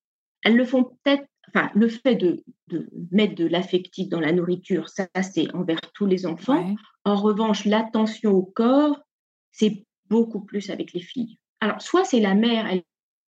Elles 0.44 0.58
le 0.58 0.66
font 0.66 0.84
peut-être. 0.84 1.24
Enfin, 1.48 1.72
le 1.76 1.88
fait 1.88 2.16
de, 2.16 2.44
de 2.68 2.90
mettre 3.12 3.36
de 3.36 3.48
l'affectif 3.48 4.10
dans 4.10 4.20
la 4.20 4.34
nourriture, 4.34 4.90
ça, 4.90 5.08
c'est 5.22 5.54
envers 5.56 5.80
tous 5.94 6.06
les 6.06 6.26
enfants. 6.26 6.76
En 7.06 7.16
revanche, 7.16 7.64
l'attention 7.64 8.32
au 8.32 8.44
corps, 8.44 9.00
c'est 9.52 9.86
beaucoup 10.10 10.42
plus 10.42 10.70
avec 10.70 10.92
les 10.92 11.02
filles. 11.02 11.38
Alors, 11.64 11.82
soit 11.82 12.04
c'est 12.04 12.20
la 12.20 12.36
mère, 12.36 12.68
elle 12.70 12.80
a 12.80 12.82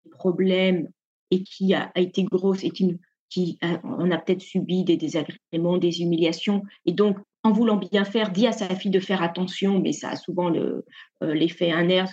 des 0.03 0.11
problèmes 0.11 0.89
et 1.31 1.41
qui 1.43 1.73
a, 1.73 1.89
été 1.95 2.25
grosse 2.25 2.65
et 2.65 2.69
qui, 2.69 2.97
qui 3.29 3.57
a, 3.61 3.79
on 3.85 4.11
a 4.11 4.17
peut-être 4.17 4.41
subi 4.41 4.83
des 4.83 4.97
désagréments, 4.97 5.77
des 5.77 6.01
humiliations, 6.01 6.61
et 6.85 6.91
donc 6.91 7.17
en 7.43 7.53
voulant 7.53 7.77
bien 7.77 8.03
faire, 8.03 8.31
dit 8.31 8.45
à 8.45 8.51
sa 8.51 8.67
fille 8.75 8.91
de 8.91 8.99
faire 8.99 9.23
attention, 9.23 9.79
mais 9.79 9.93
ça 9.93 10.09
a 10.09 10.15
souvent 10.17 10.53
euh, 10.53 10.81
l'effet 11.21 11.71
inverse, 11.71 12.11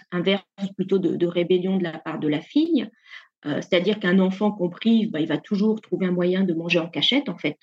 plutôt 0.77 1.01
de, 1.01 1.27
rébellion 1.27 1.79
de 1.79 1.83
la 1.83 1.99
part 1.99 2.21
de 2.21 2.29
la 2.29 2.41
fille. 2.41 2.89
Euh, 3.45 3.61
c'est-à-dire 3.61 3.99
qu'un 3.99 4.21
enfant 4.21 4.53
compris, 4.53 5.07
bah, 5.07 5.19
il 5.19 5.27
va 5.27 5.39
toujours 5.39 5.81
trouver 5.81 6.07
un 6.07 6.13
moyen 6.13 6.45
de 6.45 6.55
manger 6.55 6.79
en 6.79 6.89
cachette, 6.89 7.29
en 7.29 7.37
fait, 7.37 7.59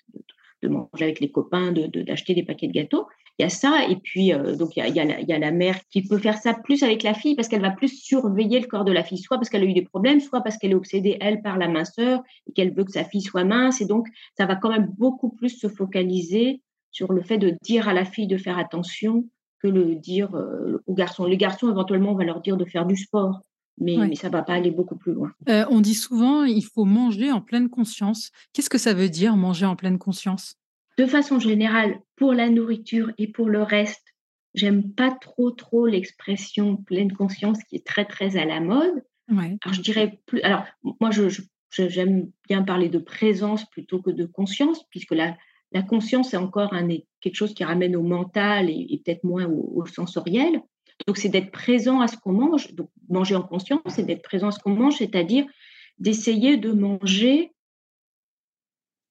de, 0.63 0.67
manger 0.67 1.05
avec 1.05 1.21
les 1.21 1.31
copains, 1.31 1.71
d'acheter 1.71 2.33
des 2.33 2.43
paquets 2.43 2.67
de 2.67 2.73
gâteaux 2.73 3.07
il 3.39 3.43
y 3.43 3.45
a 3.45 3.49
ça. 3.49 3.87
Et 3.87 3.95
puis, 3.95 4.33
euh, 4.33 4.55
donc, 4.55 4.75
il 4.75 4.85
y, 4.85 4.99
a, 4.99 5.39
la, 5.39 5.51
mère 5.51 5.79
qui 5.89 6.01
peut 6.01 6.17
faire 6.17 6.37
ça 6.37 6.53
plus 6.53 6.83
avec 6.83 7.03
la 7.03 7.13
fille 7.13 7.35
parce 7.35 7.47
qu'elle 7.47 7.61
va 7.61 7.71
plus 7.71 7.87
surveiller 7.87 8.59
le 8.59 8.67
corps 8.67 8.83
de 8.83 8.91
la 8.91 9.03
fille, 9.03 9.17
soit 9.17 9.37
parce 9.37 9.49
qu'elle 9.49 9.63
a 9.63 9.65
eu 9.65 9.73
des 9.73 9.81
problèmes, 9.81 10.19
soit 10.19 10.41
parce 10.41 10.57
qu'elle 10.57 10.71
est 10.71 10.75
obsédée, 10.75 11.17
elle, 11.21 11.41
par 11.41 11.57
la 11.57 11.69
minceur 11.69 12.21
et 12.47 12.51
qu'elle 12.51 12.73
veut 12.73 12.83
que 12.83 12.91
sa 12.91 13.05
fille 13.05 13.21
soit 13.21 13.45
mince. 13.45 13.79
Et 13.79 13.85
donc, 13.85 14.07
ça 14.37 14.45
va 14.45 14.57
quand 14.57 14.69
même 14.69 14.93
beaucoup 14.97 15.29
plus 15.29 15.57
se 15.57 15.69
focaliser 15.69 16.61
sur 16.91 17.13
le 17.13 17.21
fait 17.21 17.37
de 17.37 17.55
dire 17.61 17.87
à 17.87 17.93
la 17.93 18.03
fille 18.03 18.27
de 18.27 18.37
faire 18.37 18.57
attention 18.57 19.25
que 19.61 19.67
le 19.67 19.95
dire 19.95 20.35
euh, 20.35 20.83
aux 20.85 20.93
garçons. 20.93 21.25
Les 21.25 21.37
garçons, 21.37 21.69
éventuellement, 21.69 22.11
on 22.11 22.15
va 22.15 22.25
leur 22.25 22.41
dire 22.41 22.57
de 22.57 22.65
faire 22.65 22.85
du 22.85 22.97
sport. 22.97 23.41
Mais, 23.81 23.95
ça 24.15 24.27
ne 24.27 24.33
va 24.33 24.41
pas 24.41 24.55
aller 24.55 24.71
beaucoup 24.71 24.97
plus 24.97 25.13
loin. 25.13 25.31
Euh, 25.47 25.63
on 25.69 25.79
dit 25.79 25.93
souvent 25.93 26.43
il 26.43 26.65
faut 26.65 26.83
manger 26.83 27.31
en 27.31 27.39
pleine 27.39 27.69
conscience. 27.69 28.29
Qu'est-ce 28.51 28.69
que 28.69 28.77
ça 28.77 28.93
veut 28.93 29.07
dire 29.07 29.37
manger 29.37 29.65
en 29.65 29.77
pleine 29.77 29.97
conscience? 29.97 30.58
De 30.99 31.05
façon 31.05 31.39
générale, 31.39 32.01
pour 32.17 32.33
la 32.33 32.49
nourriture 32.49 33.09
et 33.17 33.27
pour 33.27 33.47
le 33.47 33.63
reste, 33.63 34.05
j'aime 34.53 34.91
pas 34.91 35.11
trop 35.11 35.49
trop 35.49 35.87
l'expression 35.87 36.75
pleine 36.75 37.13
conscience 37.13 37.63
qui 37.63 37.77
est 37.77 37.87
très 37.87 38.03
très 38.03 38.35
à 38.35 38.43
la 38.43 38.59
mode. 38.59 39.01
Alors 39.63 39.73
je 39.73 39.81
dirais 39.81 40.19
plus. 40.25 40.41
Alors 40.41 40.65
moi 40.99 41.09
je, 41.11 41.29
j'aime 41.71 42.29
bien 42.49 42.63
parler 42.63 42.89
de 42.89 42.97
présence 42.99 43.63
plutôt 43.69 44.01
que 44.01 44.09
de 44.09 44.25
conscience 44.25 44.83
puisque 44.89 45.13
la, 45.13 45.37
la 45.71 45.83
conscience 45.83 46.33
est 46.33 46.37
encore 46.37 46.73
un, 46.73 46.89
quelque 47.21 47.35
chose 47.35 47.53
qui 47.53 47.63
ramène 47.63 47.95
au 47.95 48.03
mental 48.03 48.69
et, 48.69 49.01
peut-être 49.05 49.23
moins 49.23 49.45
au, 49.45 49.85
sensoriel. 49.85 50.61
Donc 51.07 51.15
c'est 51.15 51.29
d'être 51.29 51.51
présent 51.51 52.01
à 52.01 52.09
ce 52.09 52.17
qu'on 52.17 52.33
mange. 52.33 52.73
Donc 52.73 52.89
manger 53.07 53.35
en 53.35 53.43
conscience, 53.43 53.79
c'est 53.87 54.03
d'être 54.03 54.23
présent 54.23 54.49
à 54.49 54.51
ce 54.51 54.59
qu'on 54.59 54.75
mange, 54.75 54.97
c'est-à-dire 54.97 55.45
d'essayer 55.97 56.57
de 56.57 56.73
manger 56.73 57.53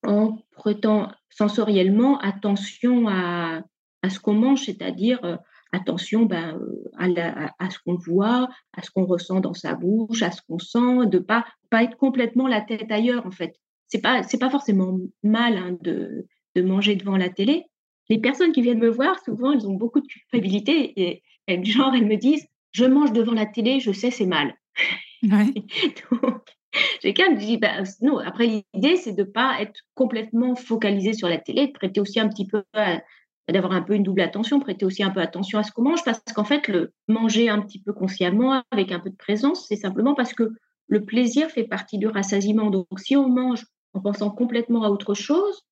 en 0.02 0.38
prêtant 0.58 1.10
sensoriellement 1.30 2.18
attention 2.18 3.08
à, 3.08 3.62
à 4.02 4.10
ce 4.10 4.20
qu'on 4.20 4.34
mange, 4.34 4.64
c'est-à-dire 4.64 5.24
euh, 5.24 5.36
attention 5.72 6.24
ben, 6.26 6.58
euh, 6.58 6.90
à, 6.98 7.54
à, 7.64 7.70
ce 7.70 7.78
qu'on 7.78 7.94
voit, 7.94 8.48
à 8.76 8.82
ce 8.82 8.90
qu'on 8.90 9.06
ressent 9.06 9.40
dans 9.40 9.54
sa 9.54 9.74
bouche, 9.74 10.22
à 10.22 10.30
ce 10.30 10.42
qu'on 10.42 10.58
sent, 10.58 11.06
de 11.06 11.18
pas 11.18 11.46
pas 11.70 11.82
être 11.82 11.96
complètement 11.96 12.48
la 12.48 12.60
tête 12.60 12.90
ailleurs 12.90 13.26
en 13.26 13.30
fait. 13.30 13.54
C'est 13.86 14.00
pas 14.00 14.22
c'est 14.22 14.38
pas 14.38 14.50
forcément 14.50 14.98
mal 15.22 15.56
hein, 15.56 15.76
de, 15.80 16.26
de 16.54 16.62
manger 16.62 16.96
devant 16.96 17.16
la 17.16 17.30
télé. 17.30 17.64
Les 18.10 18.18
personnes 18.18 18.52
qui 18.52 18.62
viennent 18.62 18.78
me 18.78 18.88
voir, 18.88 19.18
souvent, 19.24 19.52
elles 19.52 19.66
ont 19.66 19.74
beaucoup 19.74 20.00
de 20.00 20.06
culpabilité 20.06 20.92
et, 21.00 21.22
et 21.46 21.64
genre 21.64 21.94
elles 21.94 22.06
me 22.06 22.16
disent 22.16 22.46
je 22.72 22.84
mange 22.84 23.12
devant 23.12 23.32
la 23.32 23.46
télé, 23.46 23.80
je 23.80 23.92
sais 23.92 24.10
c'est 24.10 24.26
mal. 24.26 24.54
j'ai 27.02 27.14
quand 27.14 27.28
même 27.28 27.38
dit, 27.38 27.56
bah, 27.56 27.82
non, 28.02 28.18
après 28.18 28.64
l'idée, 28.74 28.96
c'est 28.96 29.12
de 29.12 29.22
ne 29.22 29.28
pas 29.28 29.60
être 29.60 29.80
complètement 29.94 30.54
focalisé 30.54 31.12
sur 31.12 31.28
la 31.28 31.38
télé, 31.38 31.68
de 31.68 31.72
prêter 31.72 32.00
aussi 32.00 32.20
un 32.20 32.28
petit 32.28 32.46
peu, 32.46 32.62
d'avoir 33.48 33.72
un 33.72 33.82
peu 33.82 33.94
une 33.94 34.02
double 34.02 34.20
attention, 34.20 34.60
prêter 34.60 34.84
aussi 34.84 35.02
un 35.02 35.10
peu 35.10 35.20
attention 35.20 35.58
à 35.58 35.62
ce 35.62 35.72
qu'on 35.72 35.82
mange, 35.82 36.04
parce 36.04 36.20
qu'en 36.34 36.44
fait, 36.44 36.68
le 36.68 36.92
manger 37.08 37.48
un 37.48 37.60
petit 37.60 37.80
peu 37.80 37.92
consciemment, 37.92 38.62
avec 38.70 38.92
un 38.92 39.00
peu 39.00 39.10
de 39.10 39.16
présence, 39.16 39.66
c'est 39.68 39.76
simplement 39.76 40.14
parce 40.14 40.34
que 40.34 40.50
le 40.88 41.04
plaisir 41.04 41.50
fait 41.50 41.64
partie 41.64 41.98
du 41.98 42.06
rassasiement. 42.06 42.70
Donc, 42.70 42.86
si 42.96 43.16
on 43.16 43.28
mange 43.28 43.64
en 43.94 44.00
pensant 44.00 44.30
complètement 44.30 44.84
à 44.84 44.88
autre 44.88 45.14
chose, 45.14 45.62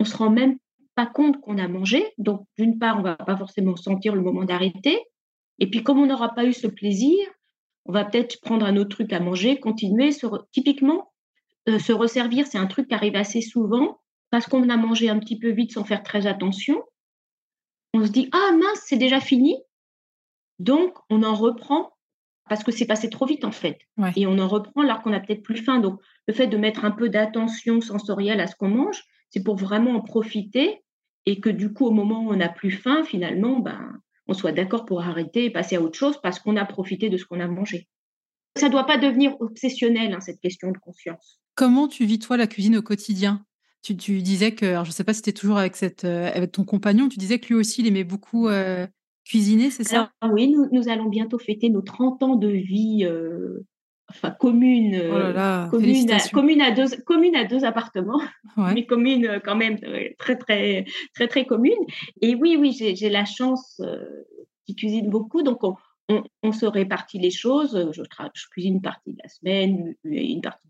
on 0.00 0.04
se 0.04 0.16
rend 0.16 0.30
même 0.30 0.56
pas 0.94 1.06
compte 1.06 1.40
qu'on 1.40 1.58
a 1.58 1.68
mangé. 1.68 2.04
Donc, 2.18 2.46
d'une 2.58 2.78
part, 2.78 2.98
on 2.98 3.02
va 3.02 3.16
pas 3.16 3.36
forcément 3.36 3.76
sentir 3.76 4.14
le 4.14 4.22
moment 4.22 4.44
d'arrêter. 4.44 5.00
Et 5.58 5.70
puis, 5.70 5.82
comme 5.82 5.98
on 5.98 6.06
n'aura 6.06 6.34
pas 6.34 6.44
eu 6.44 6.52
ce 6.52 6.66
plaisir, 6.66 7.18
on 7.86 7.92
va 7.92 8.04
peut-être 8.04 8.40
prendre 8.40 8.64
un 8.64 8.76
autre 8.76 8.90
truc 8.90 9.12
à 9.12 9.20
manger, 9.20 9.60
continuer. 9.60 10.10
Typiquement, 10.52 11.12
euh, 11.68 11.78
se 11.78 11.92
resservir, 11.92 12.46
c'est 12.46 12.58
un 12.58 12.66
truc 12.66 12.88
qui 12.88 12.94
arrive 12.94 13.16
assez 13.16 13.40
souvent 13.40 14.00
parce 14.30 14.46
qu'on 14.46 14.68
a 14.68 14.76
mangé 14.76 15.08
un 15.08 15.18
petit 15.18 15.38
peu 15.38 15.50
vite 15.50 15.72
sans 15.72 15.84
faire 15.84 16.02
très 16.02 16.26
attention. 16.26 16.82
On 17.92 18.04
se 18.04 18.10
dit 18.10 18.28
ah 18.32 18.52
mince, 18.52 18.82
c'est 18.84 18.96
déjà 18.96 19.20
fini. 19.20 19.56
Donc 20.58 20.96
on 21.10 21.22
en 21.22 21.34
reprend 21.34 21.92
parce 22.48 22.62
que 22.62 22.72
c'est 22.72 22.86
passé 22.86 23.08
trop 23.10 23.26
vite 23.26 23.44
en 23.44 23.52
fait. 23.52 23.78
Et 24.16 24.26
on 24.26 24.38
en 24.38 24.48
reprend 24.48 24.82
alors 24.82 25.02
qu'on 25.02 25.12
a 25.12 25.20
peut-être 25.20 25.42
plus 25.42 25.56
faim. 25.56 25.80
Donc 25.80 26.00
le 26.26 26.34
fait 26.34 26.46
de 26.46 26.56
mettre 26.56 26.84
un 26.84 26.90
peu 26.90 27.08
d'attention 27.08 27.80
sensorielle 27.80 28.40
à 28.40 28.46
ce 28.46 28.56
qu'on 28.56 28.68
mange, 28.68 29.02
c'est 29.30 29.42
pour 29.42 29.56
vraiment 29.56 29.92
en 29.92 30.00
profiter 30.00 30.82
et 31.26 31.40
que 31.40 31.50
du 31.50 31.72
coup 31.72 31.86
au 31.86 31.90
moment 31.90 32.24
où 32.24 32.32
on 32.32 32.36
n'a 32.36 32.48
plus 32.48 32.70
faim, 32.70 33.02
finalement, 33.04 33.60
ben 33.60 34.00
on 34.26 34.34
soit 34.34 34.52
d'accord 34.52 34.84
pour 34.84 35.02
arrêter 35.02 35.44
et 35.44 35.50
passer 35.50 35.76
à 35.76 35.82
autre 35.82 35.98
chose 35.98 36.18
parce 36.22 36.38
qu'on 36.38 36.56
a 36.56 36.64
profité 36.64 37.10
de 37.10 37.16
ce 37.16 37.24
qu'on 37.24 37.40
a 37.40 37.46
mangé. 37.46 37.88
Ça 38.56 38.66
ne 38.66 38.72
doit 38.72 38.86
pas 38.86 38.98
devenir 38.98 39.40
obsessionnel, 39.40 40.14
hein, 40.14 40.20
cette 40.20 40.40
question 40.40 40.70
de 40.70 40.78
conscience. 40.78 41.40
Comment 41.54 41.88
tu 41.88 42.04
vis, 42.04 42.18
toi, 42.18 42.36
la 42.36 42.46
cuisine 42.46 42.76
au 42.76 42.82
quotidien? 42.82 43.44
Tu, 43.82 43.94
disais 43.94 44.54
que, 44.54 44.64
alors 44.64 44.84
je 44.84 44.90
ne 44.90 44.94
sais 44.94 45.04
pas 45.04 45.12
si 45.12 45.18
c'était 45.18 45.32
toujours 45.32 45.58
avec, 45.58 45.76
cette, 45.76 46.04
euh, 46.04 46.30
avec 46.32 46.52
ton 46.52 46.64
compagnon, 46.64 47.08
tu 47.08 47.18
disais 47.18 47.38
que 47.38 47.48
lui 47.48 47.54
aussi, 47.54 47.82
il 47.82 47.86
aimait 47.86 48.04
beaucoup 48.04 48.48
euh, 48.48 48.86
cuisiner, 49.24 49.70
c'est 49.70 49.84
ça? 49.84 50.10
Oui, 50.22 50.54
nous, 50.72 50.88
allons 50.88 51.10
bientôt 51.10 51.38
fêter 51.38 51.68
nos 51.68 51.82
30 51.82 52.22
ans 52.22 52.36
de 52.36 52.48
vie 52.48 53.04
euh, 53.04 53.66
enfin 54.08 54.30
commune, 54.30 55.00
oh 55.06 55.70
commune, 55.70 56.10
à, 56.10 56.20
commune, 56.28 56.60
à, 56.60 56.70
deux, 56.70 56.88
commune 57.04 57.36
à 57.36 57.44
deux 57.44 57.64
appartements, 57.64 58.20
mais 58.56 58.86
commune 58.86 59.40
quand 59.44 59.56
même 59.56 59.78
très 60.18 60.36
très 60.36 60.84
très 61.14 61.28
très 61.28 61.46
commune. 61.46 61.72
Et 62.20 62.34
oui, 62.34 62.56
oui, 62.58 62.72
j'ai 62.72 63.10
la 63.10 63.24
chance 63.24 63.80
qui 64.66 64.74
cuisine 64.76 65.10
beaucoup, 65.10 65.42
donc 65.42 65.64
on, 65.64 65.76
on, 66.42 66.52
se 66.52 66.66
répartit 66.66 67.18
les 67.18 67.30
choses. 67.30 67.90
Je, 67.92 68.02
je, 68.02 68.48
cuisine 68.50 68.74
une 68.74 68.82
partie 68.82 69.12
de 69.12 69.18
la 69.22 69.28
semaine, 69.28 69.94
une 70.04 70.40
partie 70.40 70.68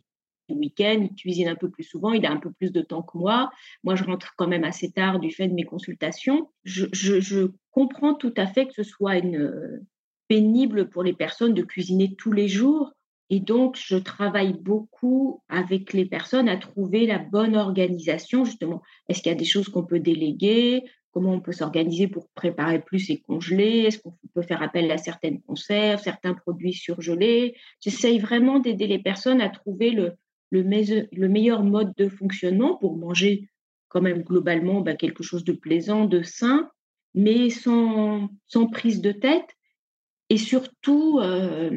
du 0.49 0.57
week-end. 0.57 1.09
Il 1.11 1.15
cuisine 1.15 1.49
un 1.49 1.57
peu 1.57 1.71
plus 1.71 1.85
souvent, 1.85 2.13
il 2.13 2.25
a 2.27 2.31
un 2.31 2.39
peu 2.39 2.53
plus 2.53 2.73
de 2.73 2.83
temps 2.83 3.03
que 3.03 3.19
moi. 3.19 3.51
Moi, 3.83 3.95
je 3.95 4.05
rentre 4.05 4.35
quand 4.37 4.49
même 4.49 4.65
assez 4.65 4.91
tard 4.91 5.19
du 5.19 5.31
fait 5.31 5.49
de 5.49 5.55
mes 5.55 5.65
consultations. 5.65 6.51
Je, 6.65 6.87
je, 6.93 7.21
je 7.21 7.49
comprends 7.71 8.15
tout 8.15 8.35
à 8.37 8.47
fait 8.47 8.67
que 8.67 8.75
ce 8.75 8.85
soit 8.85 9.19
une, 9.19 9.85
pénible 10.29 10.89
pour 10.89 11.03
les 11.03 11.13
personnes 11.13 11.55
de 11.55 11.63
cuisiner 11.63 12.15
tous 12.17 12.33
les 12.33 12.49
jours 12.49 12.93
et 13.31 13.41
donc, 13.41 13.77
je 13.79 13.97
travaille 13.97 14.53
beaucoup 14.53 15.43
avec 15.49 15.93
les 15.93 16.05
personnes 16.05 16.49
à 16.49 16.57
trouver 16.57 17.07
la 17.07 17.19
bonne 17.19 17.57
organisation, 17.57 18.45
justement. 18.45 18.83
Est-ce 19.09 19.23
qu'il 19.23 19.33
y 19.33 19.35
a 19.35 19.39
des 19.39 19.45
choses 19.47 19.69
qu'on 19.69 19.85
peut 19.85 20.01
déléguer? 20.01 20.85
Comment 21.11 21.33
on 21.33 21.41
peut 21.41 21.53
s'organiser 21.53 22.07
pour 22.07 22.29
préparer 22.31 22.83
plus 22.83 23.09
et 23.11 23.21
congeler? 23.21 23.85
Est-ce 23.87 23.99
qu'on 23.99 24.15
peut 24.35 24.43
faire 24.43 24.63
appel 24.63 24.91
à 24.91 24.99
certaines 24.99 25.41
conserves, 25.41 26.03
certains 26.03 26.35
produits 26.35 26.75
surgelés? 26.75 27.57
J'essaye 27.81 28.19
vraiment 28.19 28.59
d'aider 28.59 28.87
les 28.87 28.99
personnes 28.99 29.41
à 29.41 29.49
trouver 29.49 29.91
le, 29.91 30.13
le, 30.51 31.29
meilleur 31.29 31.63
mode 31.63 31.95
de 31.97 32.09
fonctionnement 32.09 32.77
pour 32.77 32.97
manger 32.97 33.49
quand 33.89 34.03
même 34.03 34.23
globalement 34.23 34.81
bah, 34.81 34.97
quelque 34.97 35.23
chose 35.23 35.45
de 35.45 35.53
plaisant, 35.53 36.05
de 36.05 36.23
sain, 36.23 36.71
mais 37.15 37.49
sans, 37.49 38.29
sans 38.47 38.67
prise 38.67 39.01
de 39.01 39.13
tête. 39.13 39.49
Et 40.31 40.37
surtout, 40.37 41.21
euh, 41.21 41.71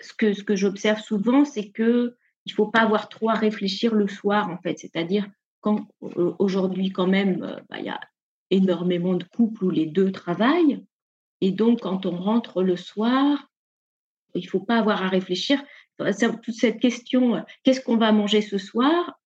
ce 0.00 0.12
que, 0.12 0.32
ce 0.32 0.42
que 0.42 0.56
j'observe 0.56 1.00
souvent, 1.00 1.44
c'est 1.44 1.70
que 1.70 2.16
il 2.46 2.52
faut 2.52 2.66
pas 2.66 2.80
avoir 2.80 3.08
trop 3.08 3.30
à 3.30 3.34
réfléchir 3.34 3.94
le 3.94 4.06
soir, 4.06 4.50
en 4.50 4.58
fait. 4.58 4.78
C'est-à-dire, 4.78 5.26
quand 5.60 5.88
euh, 6.02 6.34
aujourd'hui, 6.38 6.90
quand 6.90 7.06
même, 7.06 7.42
euh, 7.42 7.56
bah, 7.70 7.78
il 7.78 7.86
y 7.86 7.90
a 7.90 8.00
énormément 8.50 9.14
de 9.14 9.24
couples 9.24 9.64
où 9.64 9.70
les 9.70 9.86
deux 9.86 10.12
travaillent. 10.12 10.84
Et 11.40 11.50
donc, 11.50 11.80
quand 11.80 12.06
on 12.06 12.16
rentre 12.16 12.62
le 12.62 12.76
soir, 12.76 13.48
il 14.34 14.46
faut 14.48 14.60
pas 14.60 14.78
avoir 14.78 15.02
à 15.02 15.08
réfléchir. 15.08 15.62
Toute 15.96 16.54
cette 16.54 16.80
question, 16.80 17.36
euh, 17.36 17.40
qu'est-ce 17.62 17.80
qu'on 17.80 17.96
va 17.96 18.12
manger 18.12 18.42
ce 18.42 18.58
soir 18.58 19.18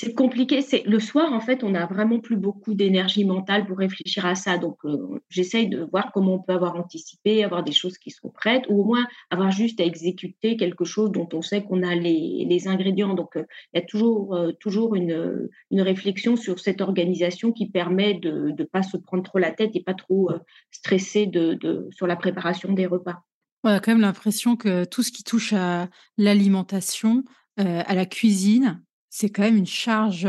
c'est 0.00 0.14
compliqué. 0.14 0.62
C'est 0.62 0.84
le 0.86 1.00
soir, 1.00 1.32
en 1.32 1.40
fait, 1.40 1.64
on 1.64 1.70
n'a 1.70 1.84
vraiment 1.86 2.20
plus 2.20 2.36
beaucoup 2.36 2.74
d'énergie 2.74 3.24
mentale 3.24 3.66
pour 3.66 3.78
réfléchir 3.78 4.26
à 4.26 4.36
ça. 4.36 4.56
Donc, 4.56 4.76
euh, 4.84 5.20
j'essaye 5.28 5.68
de 5.68 5.88
voir 5.90 6.12
comment 6.14 6.34
on 6.34 6.38
peut 6.38 6.52
avoir 6.52 6.76
anticipé, 6.76 7.42
avoir 7.42 7.64
des 7.64 7.72
choses 7.72 7.98
qui 7.98 8.12
sont 8.12 8.28
prêtes, 8.28 8.62
ou 8.68 8.82
au 8.82 8.84
moins 8.84 9.04
avoir 9.30 9.50
juste 9.50 9.80
à 9.80 9.84
exécuter 9.84 10.56
quelque 10.56 10.84
chose 10.84 11.10
dont 11.10 11.28
on 11.32 11.42
sait 11.42 11.64
qu'on 11.64 11.82
a 11.82 11.96
les, 11.96 12.68
ingrédients. 12.68 13.14
Donc, 13.14 13.34
euh, 13.34 13.42
il 13.74 13.80
y 13.80 13.82
a 13.82 13.84
toujours, 13.84 14.36
euh, 14.36 14.52
toujours 14.60 14.94
une, 14.94 15.48
une, 15.72 15.80
réflexion 15.80 16.36
sur 16.36 16.60
cette 16.60 16.80
organisation 16.80 17.50
qui 17.50 17.68
permet 17.68 18.14
de 18.14 18.54
ne 18.56 18.64
pas 18.64 18.84
se 18.84 18.96
prendre 18.98 19.24
trop 19.24 19.38
la 19.40 19.50
tête 19.50 19.74
et 19.74 19.82
pas 19.82 19.94
trop 19.94 20.30
stresser 20.70 21.26
de, 21.26 21.54
de, 21.54 21.88
sur 21.90 22.06
la 22.06 22.14
préparation 22.14 22.72
des 22.72 22.86
repas. 22.86 23.24
On 23.64 23.70
a 23.70 23.80
quand 23.80 23.90
même 23.90 24.00
l'impression 24.00 24.54
que 24.54 24.84
tout 24.84 25.02
ce 25.02 25.10
qui 25.10 25.24
touche 25.24 25.52
à 25.54 25.88
l'alimentation, 26.18 27.24
à 27.56 27.94
la 27.96 28.06
cuisine, 28.06 28.80
c'est 29.10 29.30
quand 29.30 29.42
même 29.42 29.56
une 29.56 29.66
charge 29.66 30.28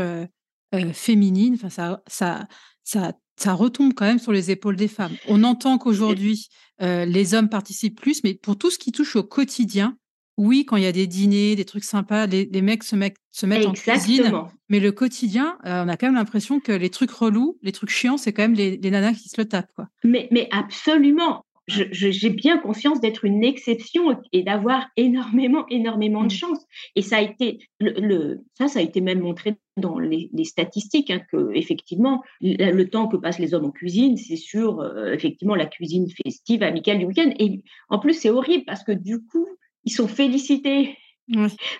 féminine. 0.92 1.54
Enfin, 1.54 1.70
ça, 1.70 2.02
ça, 2.06 2.46
ça, 2.84 3.12
ça 3.36 3.54
retombe 3.54 3.94
quand 3.94 4.06
même 4.06 4.18
sur 4.18 4.32
les 4.32 4.50
épaules 4.50 4.76
des 4.76 4.88
femmes. 4.88 5.16
On 5.28 5.44
entend 5.44 5.78
qu'aujourd'hui, 5.78 6.48
les 6.80 7.34
hommes 7.34 7.48
participent 7.48 8.00
plus, 8.00 8.22
mais 8.24 8.34
pour 8.34 8.56
tout 8.56 8.70
ce 8.70 8.78
qui 8.78 8.92
touche 8.92 9.16
au 9.16 9.22
quotidien, 9.22 9.96
oui, 10.40 10.64
quand 10.64 10.76
il 10.76 10.84
y 10.84 10.86
a 10.86 10.92
des 10.92 11.06
dîners, 11.06 11.54
des 11.54 11.66
trucs 11.66 11.84
sympas, 11.84 12.26
les, 12.26 12.62
mecs 12.62 12.82
se, 12.82 12.96
mettent, 12.96 13.18
se 13.30 13.44
mettent 13.44 13.66
en 13.66 13.72
cuisine. 13.72 14.32
Mais 14.70 14.80
le 14.80 14.90
quotidien, 14.90 15.58
on 15.64 15.88
a 15.88 15.96
quand 15.98 16.06
même 16.06 16.14
l'impression 16.14 16.60
que 16.60 16.72
les 16.72 16.88
trucs 16.88 17.10
relous, 17.10 17.58
les 17.62 17.72
trucs 17.72 17.90
chiants, 17.90 18.16
c'est 18.16 18.32
quand 18.32 18.42
même 18.42 18.54
les, 18.54 18.78
les, 18.78 18.90
nanas 18.90 19.12
qui 19.12 19.28
se 19.28 19.38
le 19.38 19.46
tapent. 19.46 19.72
Quoi. 19.74 19.88
Mais, 20.02 20.28
mais 20.30 20.48
absolument 20.50 21.44
j'ai 21.70 22.30
bien 22.30 22.58
conscience 22.58 23.00
d'être 23.00 23.24
une 23.24 23.44
exception 23.44 24.20
et 24.32 24.42
d'avoir 24.42 24.88
énormément, 24.96 25.66
énormément 25.68 26.22
de 26.22 26.26
mmh. 26.26 26.30
chance. 26.30 26.58
Et 26.96 27.02
ça 27.02 27.18
a 27.18 27.20
été, 27.22 27.58
le, 27.78 28.40
ça, 28.54 28.68
ça 28.68 28.80
a 28.80 28.82
été 28.82 29.00
même 29.00 29.20
montré 29.20 29.56
dans 29.76 29.98
les, 29.98 30.30
statistiques, 30.44 31.10
hein, 31.10 31.20
que 31.30 31.50
effectivement, 31.54 32.22
le, 32.40 32.84
temps 32.84 33.08
que 33.08 33.16
passent 33.16 33.38
les 33.38 33.54
hommes 33.54 33.66
en 33.66 33.70
cuisine, 33.70 34.16
c'est 34.16 34.36
sur 34.36 34.80
euh, 34.80 35.12
effectivement 35.12 35.54
la 35.54 35.66
cuisine 35.66 36.08
festive, 36.10 36.62
amicale 36.62 36.98
du 36.98 37.06
week-end. 37.06 37.30
Et 37.38 37.62
en 37.88 37.98
plus, 37.98 38.14
c'est 38.14 38.30
horrible 38.30 38.64
parce 38.66 38.84
que 38.84 38.92
du 38.92 39.24
coup, 39.24 39.46
ils 39.84 39.92
sont 39.92 40.08
félicités 40.08 40.96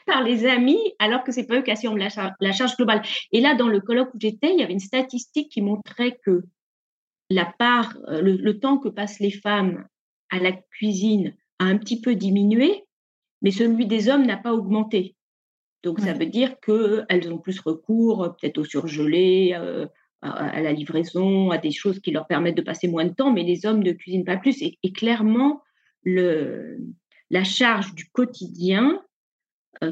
par 0.07 0.23
les 0.23 0.47
amis, 0.47 0.79
alors 0.99 1.25
que 1.25 1.33
c'est 1.33 1.47
pas 1.47 1.59
eux 1.59 1.63
qui 1.63 1.71
assurent 1.71 1.97
la, 1.97 2.09
la 2.41 2.53
charge 2.53 2.77
globale. 2.77 3.03
Et 3.33 3.41
là, 3.41 3.55
dans 3.55 3.69
le 3.69 3.81
colloque 3.81 4.15
où 4.15 4.19
j'étais, 4.21 4.53
il 4.53 4.61
y 4.61 4.63
avait 4.63 4.73
une 4.73 4.79
statistique 4.79 5.51
qui 5.51 5.61
montrait 5.61 6.19
que 6.25 6.43
la 7.31 7.45
part, 7.45 7.97
euh, 8.09 8.21
le, 8.21 8.59
temps 8.59 8.79
que 8.79 8.89
passent 8.89 9.21
les 9.21 9.31
femmes 9.31 9.87
à 10.31 10.39
la 10.39 10.53
cuisine 10.53 11.35
a 11.59 11.65
un 11.65 11.79
petit 11.79 12.01
peu 12.01 12.15
diminué, 12.15 12.85
mais 13.41 13.53
celui 13.53 13.87
des 13.87 14.09
hommes 14.09 14.27
n'a 14.27 14.37
pas 14.37 14.53
augmenté. 14.53 15.17
Donc 15.83 16.01
ça 16.01 16.13
veut 16.13 16.27
dire 16.27 16.61
qu'elles 16.61 17.33
ont 17.33 17.39
plus 17.39 17.61
recours 17.61 18.25
euh, 18.25 18.29
peut-être 18.31 18.59
au 18.59 18.65
surgelé, 18.65 19.53
euh, 19.55 19.87
à, 20.23 20.61
la 20.61 20.73
livraison, 20.73 21.51
à 21.51 21.57
des 21.57 21.71
choses 21.71 22.01
qui 22.01 22.11
leur 22.11 22.27
permettent 22.27 22.57
de 22.57 22.63
passer 22.63 22.89
moins 22.89 23.07
de 23.07 23.15
temps, 23.15 23.33
mais 23.33 23.43
les 23.43 23.65
hommes 23.65 23.83
ne 23.83 23.93
cuisinent 23.93 24.27
pas 24.27 24.37
plus. 24.37 24.61
Et, 24.61 24.79
et 24.83 24.93
clairement, 24.93 25.63
le, 26.03 26.79
la 27.31 27.45
charge 27.45 27.95
du 27.95 28.11
quotidien 28.11 29.03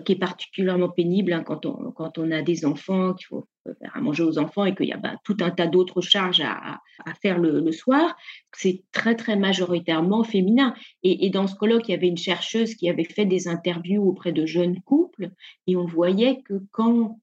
qui 0.05 0.13
est 0.13 0.17
particulièrement 0.17 0.91
pénible 0.91 1.33
hein, 1.33 1.43
quand, 1.43 1.65
on, 1.65 1.93
quand 1.93 2.19
on 2.19 2.31
a 2.31 2.43
des 2.43 2.67
enfants, 2.67 3.15
qu'il 3.15 3.27
faut 3.27 3.49
faire 3.81 3.97
à 3.97 4.01
manger 4.01 4.23
aux 4.23 4.39
enfants 4.39 4.65
et 4.65 4.75
qu'il 4.75 4.87
y 4.87 4.93
a 4.93 4.97
bah, 4.97 5.17
tout 5.25 5.37
un 5.41 5.51
tas 5.51 5.67
d'autres 5.67 6.01
charges 6.01 6.41
à, 6.41 6.81
à, 7.05 7.15
faire 7.15 7.39
le, 7.39 7.73
soir, 7.73 8.17
c'est 8.55 8.83
très, 8.93 9.15
très 9.15 9.37
majoritairement 9.37 10.25
féminin. 10.25 10.75
Et, 11.03 11.27
et, 11.27 11.31
dans 11.31 11.47
ce 11.47 11.55
colloque, 11.55 11.89
il 11.89 11.93
y 11.93 11.95
avait 11.95 12.09
une 12.09 12.19
chercheuse 12.19 12.75
qui 12.75 12.89
avait 12.89 13.05
fait 13.05 13.27
des 13.27 13.49
interviews 13.49 14.03
auprès 14.03 14.33
de 14.33 14.47
jeunes 14.47 14.81
couples 14.83 15.31
et 15.67 15.77
on 15.77 15.87
voyait 15.87 16.43
que 16.43 16.63
quand 16.71 17.19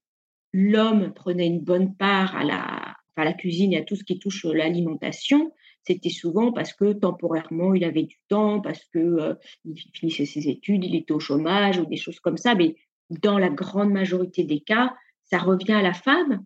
l'homme 0.52 1.12
prenait 1.14 1.46
une 1.46 1.60
bonne 1.60 1.94
part 1.94 2.36
à 2.36 2.44
la, 2.44 2.96
à 3.16 3.24
la 3.24 3.32
cuisine 3.32 3.72
et 3.72 3.78
à 3.78 3.84
tout 3.84 3.96
ce 3.96 4.04
qui 4.04 4.18
touche 4.18 4.44
l'alimentation, 4.44 5.52
c'était 5.86 6.10
souvent 6.10 6.52
parce 6.52 6.72
que 6.72 6.92
temporairement 6.92 7.74
il 7.74 7.84
avait 7.84 8.02
du 8.02 8.16
temps, 8.28 8.60
parce 8.60 8.84
que 8.86 8.98
euh, 8.98 9.34
il 9.64 9.78
finissait 9.94 10.26
ses 10.26 10.48
études, 10.48 10.84
il 10.84 10.94
était 10.94 11.12
au 11.12 11.20
chômage 11.20 11.78
ou 11.78 11.86
des 11.86 11.96
choses 11.96 12.20
comme 12.20 12.36
ça. 12.36 12.54
Mais 12.54 12.76
dans 13.10 13.38
la 13.38 13.48
grande 13.48 13.92
majorité 13.92 14.44
des 14.44 14.60
cas, 14.60 14.94
ça 15.24 15.38
revient 15.38 15.72
à 15.72 15.82
la 15.82 15.94
femme. 15.94 16.44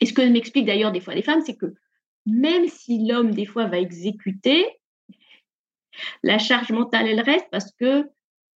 Et 0.00 0.06
ce 0.06 0.12
que 0.12 0.22
m'expliquent 0.22 0.66
d'ailleurs 0.66 0.92
des 0.92 1.00
fois 1.00 1.14
les 1.14 1.22
femmes, 1.22 1.42
c'est 1.44 1.56
que 1.56 1.74
même 2.26 2.66
si 2.68 3.06
l'homme 3.06 3.32
des 3.32 3.46
fois 3.46 3.66
va 3.66 3.78
exécuter, 3.78 4.66
la 6.22 6.38
charge 6.38 6.72
mentale 6.72 7.06
elle 7.06 7.20
reste 7.20 7.46
parce 7.52 7.70
que 7.72 8.08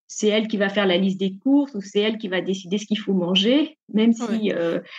c'est 0.07 0.29
elle 0.29 0.49
qui 0.49 0.57
va 0.57 0.71
faire 0.71 0.87
la 0.87 0.97
liste 0.97 1.21
des 1.21 1.37
courses 1.37 1.75
ou 1.75 1.83
c'est 1.83 2.01
elle 2.01 2.17
qui 2.17 2.29
va 2.29 2.41
décider 2.41 2.79
ce 2.79 2.87
qu'il 2.87 2.99
faut 2.99 3.13
manger, 3.13 3.79
même 3.93 4.15
si. 4.15 4.51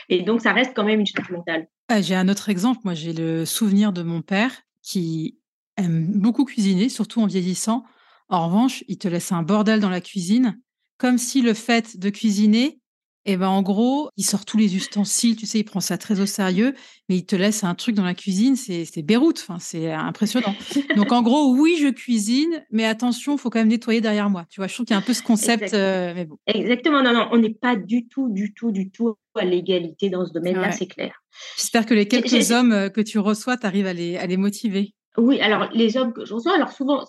et 0.07 0.21
donc, 0.21 0.41
ça 0.41 0.53
reste 0.53 0.75
quand 0.75 0.85
même 0.85 0.99
une 0.99 1.07
charge 1.07 1.31
mentale. 1.31 1.67
J'ai 2.01 2.15
un 2.15 2.29
autre 2.29 2.49
exemple. 2.49 2.81
Moi, 2.83 2.93
j'ai 2.93 3.13
le 3.13 3.45
souvenir 3.45 3.91
de 3.93 4.03
mon 4.03 4.21
père 4.21 4.51
qui 4.81 5.39
aime 5.77 6.05
beaucoup 6.19 6.45
cuisiner, 6.45 6.89
surtout 6.89 7.21
en 7.21 7.27
vieillissant. 7.27 7.83
En 8.27 8.47
revanche, 8.47 8.83
il 8.87 8.97
te 8.97 9.07
laisse 9.07 9.31
un 9.31 9.43
bordel 9.43 9.79
dans 9.79 9.89
la 9.89 10.01
cuisine, 10.01 10.59
comme 10.97 11.17
si 11.17 11.41
le 11.41 11.53
fait 11.53 11.97
de 11.97 12.09
cuisiner, 12.09 12.78
eh 13.25 13.37
ben 13.37 13.47
en 13.47 13.61
gros, 13.61 14.09
il 14.17 14.23
sort 14.23 14.45
tous 14.45 14.57
les 14.57 14.75
ustensiles, 14.75 15.35
tu 15.35 15.45
sais, 15.45 15.59
il 15.59 15.63
prend 15.63 15.81
ça 15.81 15.97
très 15.97 16.19
au 16.19 16.25
sérieux, 16.25 16.73
mais 17.09 17.17
il 17.17 17.25
te 17.25 17.35
laisse 17.35 17.63
un 17.63 17.75
truc 17.75 17.95
dans 17.95 18.03
la 18.03 18.13
cuisine, 18.13 18.55
c'est 18.55 19.01
Beyrouth, 19.01 19.39
enfin, 19.41 19.59
c'est 19.59 19.91
impressionnant. 19.91 20.55
Donc 20.95 21.11
en 21.11 21.21
gros, 21.21 21.53
oui, 21.53 21.77
je 21.81 21.89
cuisine, 21.89 22.63
mais 22.71 22.85
attention, 22.85 23.35
il 23.35 23.39
faut 23.39 23.49
quand 23.49 23.59
même 23.59 23.67
nettoyer 23.67 24.01
derrière 24.01 24.29
moi. 24.29 24.45
Tu 24.49 24.61
vois, 24.61 24.67
je 24.67 24.73
trouve 24.73 24.85
qu'il 24.85 24.93
y 24.93 24.97
a 24.97 24.99
un 24.99 25.03
peu 25.03 25.13
ce 25.13 25.21
concept. 25.21 25.73
Euh, 25.73 26.13
mais 26.15 26.25
bon. 26.25 26.37
Exactement, 26.47 27.03
non, 27.03 27.13
non, 27.13 27.27
on 27.31 27.37
n'est 27.37 27.53
pas 27.53 27.75
du 27.75 28.07
tout, 28.07 28.29
du 28.29 28.53
tout, 28.53 28.71
du 28.71 28.89
tout 28.89 29.15
à 29.35 29.45
l'égalité 29.45 30.09
dans 30.09 30.25
ce 30.25 30.33
domaine-là, 30.33 30.71
c'est 30.71 30.87
clair. 30.87 31.21
J'espère 31.57 31.85
que 31.85 31.93
les 31.93 32.07
quelques 32.07 32.51
hommes 32.51 32.71
euh, 32.71 32.89
que 32.89 33.01
tu 33.01 33.19
reçois, 33.19 33.57
tu 33.57 33.65
arrives 33.65 33.87
à 33.87 33.93
les, 33.93 34.17
à 34.17 34.25
les 34.25 34.37
motiver. 34.37 34.93
Oui, 35.17 35.39
alors 35.41 35.69
les 35.73 35.97
hommes 35.97 36.13
que 36.13 36.25
je 36.25 36.33
reçois, 36.33 36.55
alors 36.55 36.71
souvent, 36.71 37.05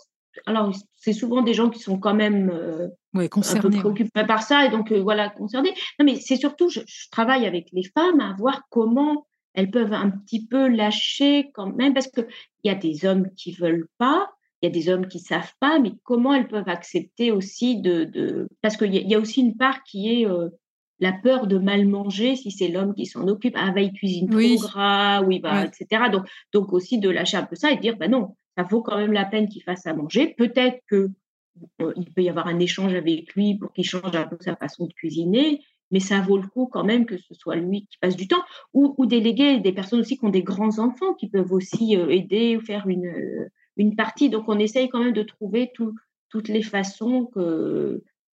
alors 0.46 0.72
c'est 0.96 1.12
souvent 1.12 1.42
des 1.42 1.54
gens 1.54 1.70
qui 1.70 1.80
sont 1.80 1.98
quand 1.98 2.14
même 2.14 2.50
euh, 2.50 2.88
un 3.14 3.60
peu 3.60 3.70
préoccupés 3.70 4.24
par 4.26 4.42
ça 4.42 4.66
et 4.66 4.70
donc 4.70 4.92
euh, 4.92 5.00
voilà 5.00 5.28
concernés. 5.28 5.72
Non, 5.98 6.04
mais 6.04 6.16
c'est 6.16 6.36
surtout, 6.36 6.68
je, 6.68 6.80
travaille 7.10 7.46
avec 7.46 7.68
les 7.72 7.84
femmes 7.84 8.20
à 8.20 8.34
voir 8.38 8.62
comment 8.70 9.26
elles 9.54 9.70
peuvent 9.70 9.92
un 9.92 10.10
petit 10.10 10.46
peu 10.46 10.68
lâcher 10.68 11.50
quand 11.54 11.74
même 11.74 11.94
parce 11.94 12.08
que 12.08 12.22
il 12.62 12.68
y 12.68 12.74
a 12.74 12.76
des 12.76 13.04
hommes 13.04 13.28
qui 13.36 13.52
veulent 13.52 13.88
pas, 13.98 14.30
il 14.62 14.66
y 14.66 14.68
a 14.68 14.72
des 14.72 14.88
hommes 14.88 15.08
qui 15.08 15.18
savent 15.18 15.52
pas, 15.58 15.78
mais 15.78 15.92
comment 16.04 16.34
elles 16.34 16.48
peuvent 16.48 16.68
accepter 16.68 17.32
aussi 17.32 17.80
de, 17.80 18.04
de... 18.04 18.48
parce 18.62 18.76
qu'il 18.76 18.94
y, 18.94 18.98
y, 18.98 19.14
a 19.14 19.18
aussi 19.18 19.40
une 19.40 19.56
part 19.56 19.82
qui 19.82 20.20
est 20.20 20.26
euh, 20.26 20.50
la 21.00 21.12
peur 21.12 21.46
de 21.46 21.58
mal 21.58 21.86
manger 21.86 22.36
si 22.36 22.50
c'est 22.50 22.68
l'homme 22.68 22.94
qui 22.94 23.06
s'en 23.06 23.26
occupe. 23.26 23.56
Ah, 23.56 23.72
va, 23.72 23.80
il 23.80 23.92
cuisine 23.92 24.28
trop 24.28 24.68
gras, 24.68 25.22
oui, 25.22 25.40
bah, 25.40 25.64
etc. 25.64 26.04
Donc, 26.12 26.26
donc 26.52 26.72
aussi 26.72 26.98
de 26.98 27.08
lâcher 27.08 27.38
un 27.38 27.44
peu 27.44 27.56
ça 27.56 27.72
et 27.72 27.76
de 27.76 27.80
dire, 27.80 27.96
bah 27.96 28.08
non, 28.08 28.36
ça 28.60 28.66
vaut 28.68 28.82
quand 28.82 28.98
même 28.98 29.12
la 29.12 29.24
peine 29.24 29.48
qu'il 29.48 29.62
fasse 29.62 29.86
à 29.86 29.94
manger. 29.94 30.34
Peut-être 30.36 30.80
que 30.86 31.10
euh, 31.80 31.92
peut 32.14 32.22
y 32.22 32.28
avoir 32.28 32.46
un 32.46 32.58
échange 32.58 32.94
avec 32.94 33.34
lui 33.34 33.56
pour 33.56 33.72
qu'il 33.72 33.84
change 33.84 34.14
un 34.14 34.26
peu 34.26 34.36
sa 34.40 34.54
façon 34.56 34.86
de 34.86 34.92
cuisiner, 34.92 35.62
mais 35.90 36.00
ça 36.00 36.20
vaut 36.20 36.36
le 36.36 36.46
coup 36.46 36.66
quand 36.66 36.84
même 36.84 37.06
que 37.06 37.16
ce 37.16 37.34
soit 37.34 37.56
lui 37.56 37.86
qui 37.86 37.98
passe 37.98 38.16
du 38.16 38.28
temps, 38.28 38.42
ou, 38.74 39.06
déléguer 39.06 39.58
des 39.60 39.72
personnes 39.72 40.00
aussi 40.00 40.18
qui 40.18 40.24
ont 40.24 40.30
des 40.30 40.42
grands 40.42 40.78
enfants 40.78 41.14
qui 41.14 41.28
peuvent 41.28 41.52
aussi 41.52 41.96
euh, 41.96 42.08
aider 42.08 42.56
ou 42.56 42.60
faire 42.60 42.86
une, 42.86 43.06
euh, 43.06 43.48
une 43.76 43.96
partie. 43.96 44.28
Donc 44.28 44.44
on 44.48 44.58
essaye 44.58 44.88
quand 44.88 45.02
même 45.02 45.14
de 45.14 45.22
trouver 45.22 45.72
toutes 46.28 46.48
les 46.48 46.62
façons 46.62 47.30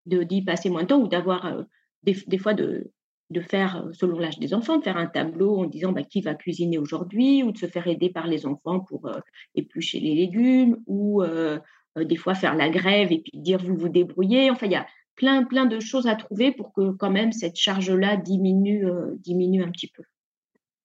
d'y 0.06 0.42
passer 0.42 0.70
moins 0.70 0.82
de 0.82 0.88
temps 0.88 1.00
ou 1.00 1.08
d'avoir 1.08 1.64
des, 2.02 2.38
fois 2.38 2.54
de, 2.54 2.90
de 3.30 3.40
faire, 3.40 3.84
euh, 3.84 3.92
selon 3.92 4.18
l'âge 4.18 4.38
des 4.38 4.54
enfants, 4.54 4.78
de 4.78 4.84
faire 4.84 4.96
un 4.96 5.06
tableau 5.06 5.58
en 5.58 5.64
disant 5.64 5.92
bah, 5.92 6.02
qui 6.02 6.20
va 6.20 6.34
cuisiner 6.34 6.78
aujourd'hui, 6.78 7.42
ou 7.42 7.52
de 7.52 7.58
se 7.58 7.66
faire 7.66 7.86
aider 7.86 8.10
par 8.10 8.26
les 8.26 8.46
enfants 8.46 8.80
pour 8.80 9.06
euh, 9.06 9.18
éplucher 9.54 10.00
les 10.00 10.14
légumes, 10.14 10.78
ou 10.86 11.22
euh, 11.22 11.58
des 11.96 12.16
fois 12.16 12.34
faire 12.34 12.54
la 12.54 12.68
grève 12.68 13.10
et 13.10 13.20
puis 13.20 13.38
dire 13.38 13.58
vous 13.58 13.76
vous 13.76 13.88
débrouillez. 13.88 14.50
Enfin, 14.50 14.66
il 14.66 14.72
y 14.72 14.76
a 14.76 14.86
plein, 15.16 15.44
plein 15.44 15.66
de 15.66 15.80
choses 15.80 16.06
à 16.06 16.14
trouver 16.14 16.52
pour 16.52 16.72
que 16.72 16.90
quand 16.90 17.10
même 17.10 17.32
cette 17.32 17.56
charge-là 17.56 18.16
diminue, 18.16 18.86
diminue 19.18 19.62
un 19.62 19.70
petit 19.70 19.88
peu. 19.88 20.02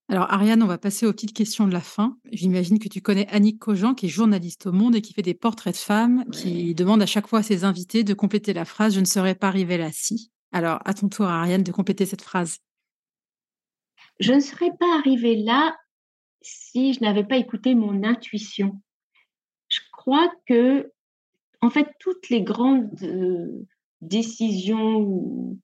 Alors 0.07 0.31
Ariane, 0.31 0.63
on 0.63 0.67
va 0.67 0.77
passer 0.77 1.05
aux 1.05 1.11
petites 1.11 1.33
questions 1.33 1.67
de 1.67 1.73
la 1.73 1.81
fin. 1.81 2.17
J'imagine 2.31 2.79
que 2.79 2.89
tu 2.89 3.01
connais 3.01 3.27
Annick 3.27 3.59
Cogent, 3.59 3.93
qui 3.93 4.07
est 4.07 4.09
journaliste 4.09 4.67
au 4.67 4.71
Monde 4.71 4.95
et 4.95 5.01
qui 5.01 5.13
fait 5.13 5.21
des 5.21 5.33
portraits 5.33 5.73
de 5.73 5.79
femmes, 5.79 6.25
qui 6.31 6.75
demande 6.75 7.01
à 7.01 7.05
chaque 7.05 7.27
fois 7.27 7.39
à 7.39 7.43
ses 7.43 7.63
invités 7.63 8.03
de 8.03 8.13
compléter 8.13 8.53
la 8.53 8.65
phrase 8.65 8.93
«Je 8.95 8.99
ne 8.99 9.05
serais 9.05 9.35
pas 9.35 9.47
arrivée 9.47 9.77
là 9.77 9.89
si». 9.91 10.31
Alors, 10.51 10.79
à 10.85 10.93
ton 10.93 11.09
tour, 11.09 11.25
Ariane, 11.25 11.63
de 11.63 11.71
compléter 11.71 12.05
cette 12.05 12.21
phrase. 12.21 12.59
Je 14.19 14.33
ne 14.33 14.39
serais 14.39 14.71
pas 14.79 14.97
arrivée 14.97 15.35
là 15.37 15.75
si 16.41 16.93
je 16.93 17.01
n'avais 17.01 17.23
pas 17.23 17.37
écouté 17.37 17.75
mon 17.75 18.03
intuition. 18.03 18.81
Je 19.69 19.79
crois 19.91 20.31
que, 20.47 20.91
en 21.61 21.69
fait, 21.69 21.87
toutes 21.99 22.29
les 22.29 22.41
grandes 22.41 22.91
euh, 23.03 23.65
décisions 24.01 25.57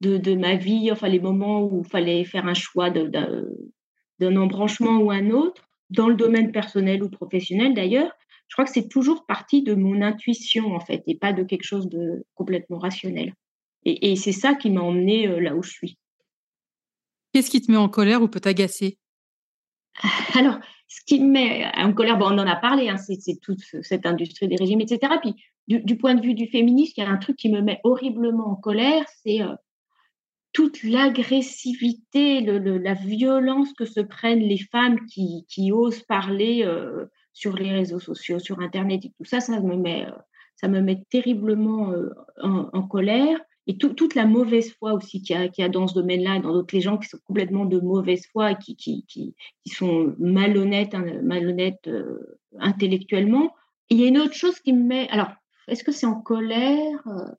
de, 0.00 0.34
ma 0.34 0.56
vie, 0.56 0.90
enfin 0.92 1.08
les 1.08 1.20
moments 1.20 1.62
où 1.62 1.82
il 1.84 1.88
fallait 1.88 2.24
faire 2.24 2.46
un 2.46 2.54
choix 2.54 2.90
d'un 2.90 4.36
embranchement 4.36 4.98
ou 4.98 5.10
un 5.10 5.30
autre, 5.30 5.68
dans 5.90 6.08
le 6.08 6.16
domaine 6.16 6.52
personnel 6.52 7.02
ou 7.02 7.08
professionnel 7.08 7.74
d'ailleurs, 7.74 8.12
je 8.48 8.54
crois 8.54 8.64
que 8.64 8.70
c'est 8.70 8.88
toujours 8.88 9.26
parti 9.26 9.62
de 9.62 9.74
mon 9.74 10.02
intuition 10.02 10.74
en 10.74 10.80
fait 10.80 11.02
et 11.06 11.16
pas 11.16 11.32
de 11.32 11.42
quelque 11.42 11.64
chose 11.64 11.88
de 11.88 12.24
complètement 12.34 12.78
rationnel. 12.78 13.34
Et, 13.88 14.16
c'est 14.16 14.32
ça 14.32 14.54
qui 14.56 14.70
m'a 14.70 14.82
emmené 14.82 15.28
euh, 15.28 15.38
là 15.38 15.54
où 15.54 15.62
je 15.62 15.70
suis. 15.70 15.96
Qu'est-ce 17.32 17.50
qui 17.50 17.62
te 17.62 17.70
met 17.70 17.78
en 17.78 17.88
colère 17.88 18.20
ou 18.20 18.26
peut 18.26 18.40
t'agacer? 18.40 18.98
Alors, 20.34 20.58
ce 20.88 21.02
qui 21.06 21.20
me 21.20 21.30
met 21.30 21.70
en 21.76 21.92
colère, 21.92 22.18
bon, 22.18 22.26
on 22.26 22.38
en 22.38 22.48
a 22.48 22.56
parlé, 22.56 22.88
hein, 22.88 22.96
c'est 22.96 23.40
toute 23.40 23.62
cette 23.82 24.04
industrie 24.04 24.48
des 24.48 24.56
régimes, 24.56 24.80
etc. 24.80 25.14
Puis, 25.22 25.36
du, 25.68 25.96
point 25.96 26.14
de 26.14 26.20
vue 26.20 26.34
du 26.34 26.48
féminisme, 26.48 26.94
il 26.96 27.04
y 27.04 27.06
a 27.06 27.10
un 27.10 27.16
truc 27.16 27.36
qui 27.36 27.48
me 27.48 27.60
met 27.60 27.80
horriblement 27.84 28.48
en 28.48 28.56
colère, 28.56 29.04
c'est 29.22 29.42
euh, 29.42 29.54
toute 30.52 30.82
l'agressivité, 30.82 32.40
la 32.40 32.94
violence 32.94 33.72
que 33.72 33.84
se 33.84 34.00
prennent 34.00 34.40
les 34.40 34.58
femmes 34.58 34.98
qui, 35.06 35.72
osent 35.72 36.02
parler 36.02 36.64
euh, 36.64 37.06
sur 37.32 37.54
les 37.54 37.70
réseaux 37.70 38.00
sociaux, 38.00 38.40
sur 38.40 38.60
Internet 38.60 39.04
et 39.04 39.12
tout 39.16 39.24
ça, 39.24 39.40
ça 39.40 39.60
me 39.60 39.76
met, 39.76 40.06
ça 40.56 40.66
me 40.66 40.80
met 40.80 41.04
terriblement 41.10 41.92
en, 42.42 42.82
colère 42.88 43.38
et 43.66 43.78
toute 43.78 44.14
la 44.14 44.26
mauvaise 44.26 44.72
foi 44.74 44.92
aussi 44.92 45.22
qu'il 45.22 45.50
y, 45.58 45.62
a 45.62 45.68
dans 45.68 45.88
ce 45.88 45.94
domaine-là, 45.94 46.38
dans 46.38 46.52
d'autres 46.52 46.74
les 46.74 46.80
gens 46.80 46.98
qui 46.98 47.08
sont 47.08 47.18
complètement 47.24 47.64
de 47.64 47.80
mauvaise 47.80 48.24
foi, 48.26 48.54
qui, 48.54 48.76
qui, 48.76 49.04
qui, 49.08 49.34
sont 49.66 50.14
malhonnêtes, 50.18 50.94
hein, 50.94 51.04
malhonnêtes 51.22 51.88
euh, 51.88 52.38
intellectuellement. 52.60 53.54
il 53.90 54.00
y 54.00 54.04
a 54.04 54.08
une 54.08 54.18
autre 54.18 54.34
chose 54.34 54.60
qui 54.60 54.72
me 54.72 54.84
met. 54.84 55.08
Alors, 55.10 55.30
est-ce 55.66 55.82
que 55.82 55.90
c'est 55.90 56.06
en 56.06 56.20
colère 56.20 57.06
euh? 57.08 57.32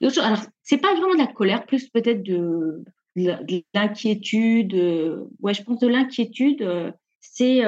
Alors, 0.00 0.40
c'est 0.62 0.78
pas 0.78 0.94
vraiment 0.94 1.14
de 1.14 1.18
la 1.18 1.32
colère, 1.32 1.64
plus 1.64 1.88
peut-être 1.88 2.22
de, 2.22 2.84
de 3.16 3.62
l'inquiétude. 3.72 4.74
Euh, 4.74 5.24
ouais, 5.40 5.54
je 5.54 5.62
pense 5.62 5.78
de 5.78 5.88
l'inquiétude. 5.88 6.94
c'est 7.20 7.62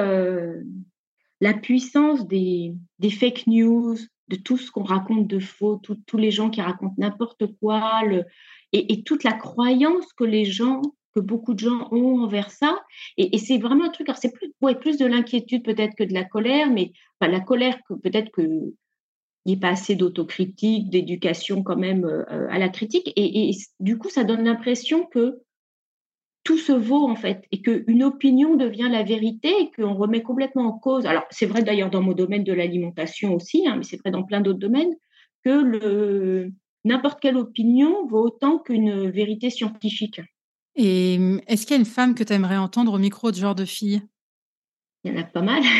la 1.41 1.53
puissance 1.55 2.27
des, 2.27 2.75
des 2.99 3.09
fake 3.09 3.47
news, 3.47 3.97
de 4.31 4.37
tout 4.37 4.57
ce 4.57 4.71
qu'on 4.71 4.83
raconte 4.83 5.27
de 5.27 5.39
faux, 5.39 5.81
tous 6.05 6.17
les 6.17 6.31
gens 6.31 6.49
qui 6.49 6.61
racontent 6.61 6.95
n'importe 6.97 7.45
quoi, 7.59 8.01
et, 8.71 9.03
toute 9.03 9.23
la 9.23 9.33
croyance 9.33 10.13
que 10.13 10.23
les 10.23 10.45
gens, 10.45 10.81
que 11.13 11.19
beaucoup 11.19 11.53
de 11.53 11.59
gens 11.59 11.89
ont 11.91 12.21
envers 12.21 12.49
ça. 12.49 12.81
Et, 13.17 13.37
c'est 13.37 13.57
vraiment 13.57 13.85
un 13.85 13.89
truc, 13.89 14.07
c'est 14.15 14.33
plus, 14.33 14.53
ouais, 14.61 14.75
plus 14.75 14.97
de 14.97 15.05
l'inquiétude 15.05 15.63
peut-être 15.63 15.95
que 15.95 16.05
de 16.05 16.13
la 16.13 16.23
colère, 16.23 16.69
mais 16.71 16.93
la 17.19 17.41
colère 17.41 17.77
que 17.87 17.93
peut-être 17.93 18.31
que 18.31 18.73
il 19.45 19.53
n'y 19.53 19.57
a 19.57 19.59
pas 19.59 19.69
assez 19.69 19.95
d'autocritique, 19.95 20.91
d'éducation 20.91 21.63
quand 21.63 21.75
même 21.75 22.05
euh, 22.05 22.47
à 22.51 22.59
la 22.59 22.69
critique. 22.69 23.11
Et, 23.15 23.51
du 23.79 23.97
coup, 23.97 24.09
ça 24.09 24.23
donne 24.23 24.43
l'impression 24.43 25.07
que 25.07 25.39
tout 26.43 26.57
se 26.57 26.71
vaut 26.71 27.07
en 27.07 27.15
fait 27.15 27.45
et 27.51 27.61
qu'une 27.61 28.03
opinion 28.03 28.55
devient 28.55 28.89
la 28.91 29.03
vérité 29.03 29.49
et 29.59 29.71
qu'on 29.71 29.93
remet 29.93 30.23
complètement 30.23 30.65
en 30.65 30.77
cause. 30.77 31.05
Alors 31.05 31.23
c'est 31.29 31.45
vrai 31.45 31.63
d'ailleurs 31.63 31.89
dans 31.89 32.01
mon 32.01 32.13
domaine 32.13 32.43
de 32.43 32.53
l'alimentation 32.53 33.35
aussi, 33.35 33.67
hein, 33.67 33.75
mais 33.77 33.83
c'est 33.83 33.97
vrai 33.97 34.11
dans 34.11 34.23
plein 34.23 34.41
d'autres 34.41 34.59
domaines 34.59 34.95
que 35.43 35.49
le 35.49 36.51
n'importe 36.83 37.19
quelle 37.19 37.37
opinion 37.37 38.07
vaut 38.07 38.25
autant 38.25 38.57
qu'une 38.57 39.09
vérité 39.09 39.49
scientifique. 39.49 40.21
Et 40.75 41.17
hum, 41.19 41.41
est-ce 41.47 41.65
qu'il 41.65 41.75
y 41.75 41.77
a 41.77 41.79
une 41.79 41.85
femme 41.85 42.15
que 42.15 42.23
tu 42.23 42.33
aimerais 42.33 42.57
entendre 42.57 42.93
au 42.93 42.97
micro 42.97 43.31
de 43.31 43.35
genre 43.35 43.55
de 43.55 43.65
fille? 43.65 44.01
Il 45.03 45.11
y 45.11 45.15
en 45.15 45.21
a 45.21 45.23
pas 45.23 45.41
mal. 45.41 45.61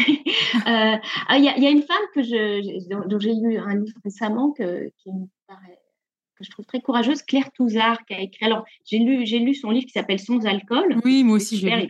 Euh, 0.67 0.97
ah, 1.30 1.38
il, 1.38 1.45
y 1.45 1.47
a, 1.47 1.69
une 1.69 1.82
femme 1.82 2.04
que 2.13 2.21
je, 2.21 3.08
dont 3.08 3.19
j'ai 3.19 3.34
lu 3.34 3.58
un 3.58 3.76
livre 3.76 3.97
récemment 4.04 4.52
que, 4.52 4.91
qui 4.97 5.12
me 5.13 5.26
paraît 5.47 5.81
je 6.43 6.49
trouve 6.49 6.65
très 6.65 6.82
courageuse, 6.82 7.21
Claire 7.21 7.51
Touzard, 7.51 8.06
qui 8.06 8.13
a 8.13 8.21
écrit. 8.21 8.45
Alors, 8.45 8.65
j'ai 8.86 8.99
lu, 8.99 9.25
j'ai 9.25 9.39
lu 9.39 9.54
son 9.54 9.71
livre 9.71 9.86
qui 9.86 9.91
s'appelle 9.91 10.19
Sans 10.19 10.45
alcool. 10.45 10.97
Oui, 11.04 11.23
moi 11.23 11.38
aussi, 11.38 11.58
j'ai 11.58 11.69
lu. 11.69 11.89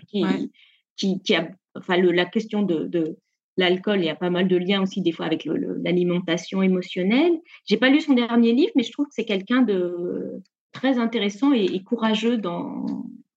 Qui, 0.97 1.19
qui, 1.19 1.35
a, 1.35 1.49
enfin, 1.75 1.97
le, 1.97 2.11
la 2.11 2.25
question 2.25 2.61
de, 2.61 2.85
de 2.85 3.17
l'alcool, 3.57 3.99
il 3.99 4.05
y 4.05 4.09
a 4.09 4.15
pas 4.15 4.29
mal 4.29 4.47
de 4.47 4.57
liens 4.57 4.81
aussi 4.81 5.01
des 5.01 5.11
fois 5.11 5.25
avec 5.25 5.45
l'alimentation 5.45 6.61
émotionnelle. 6.61 7.33
J'ai 7.65 7.77
pas 7.77 7.89
lu 7.89 8.01
son 8.01 8.13
dernier 8.13 8.53
livre, 8.53 8.71
mais 8.75 8.83
je 8.83 8.91
trouve 8.91 9.05
que 9.05 9.13
c'est 9.13 9.25
quelqu'un 9.25 9.61
de 9.61 10.41
très 10.71 10.97
intéressant 10.97 11.53
et, 11.53 11.81
courageux 11.83 12.37
dans, 12.37 12.85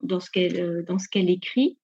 dans 0.02 0.20
ce 0.20 0.30
qu'elle 0.30 0.84
dans 0.86 0.98
ce 0.98 1.08
qu'elle 1.08 1.30
écrit. 1.30 1.78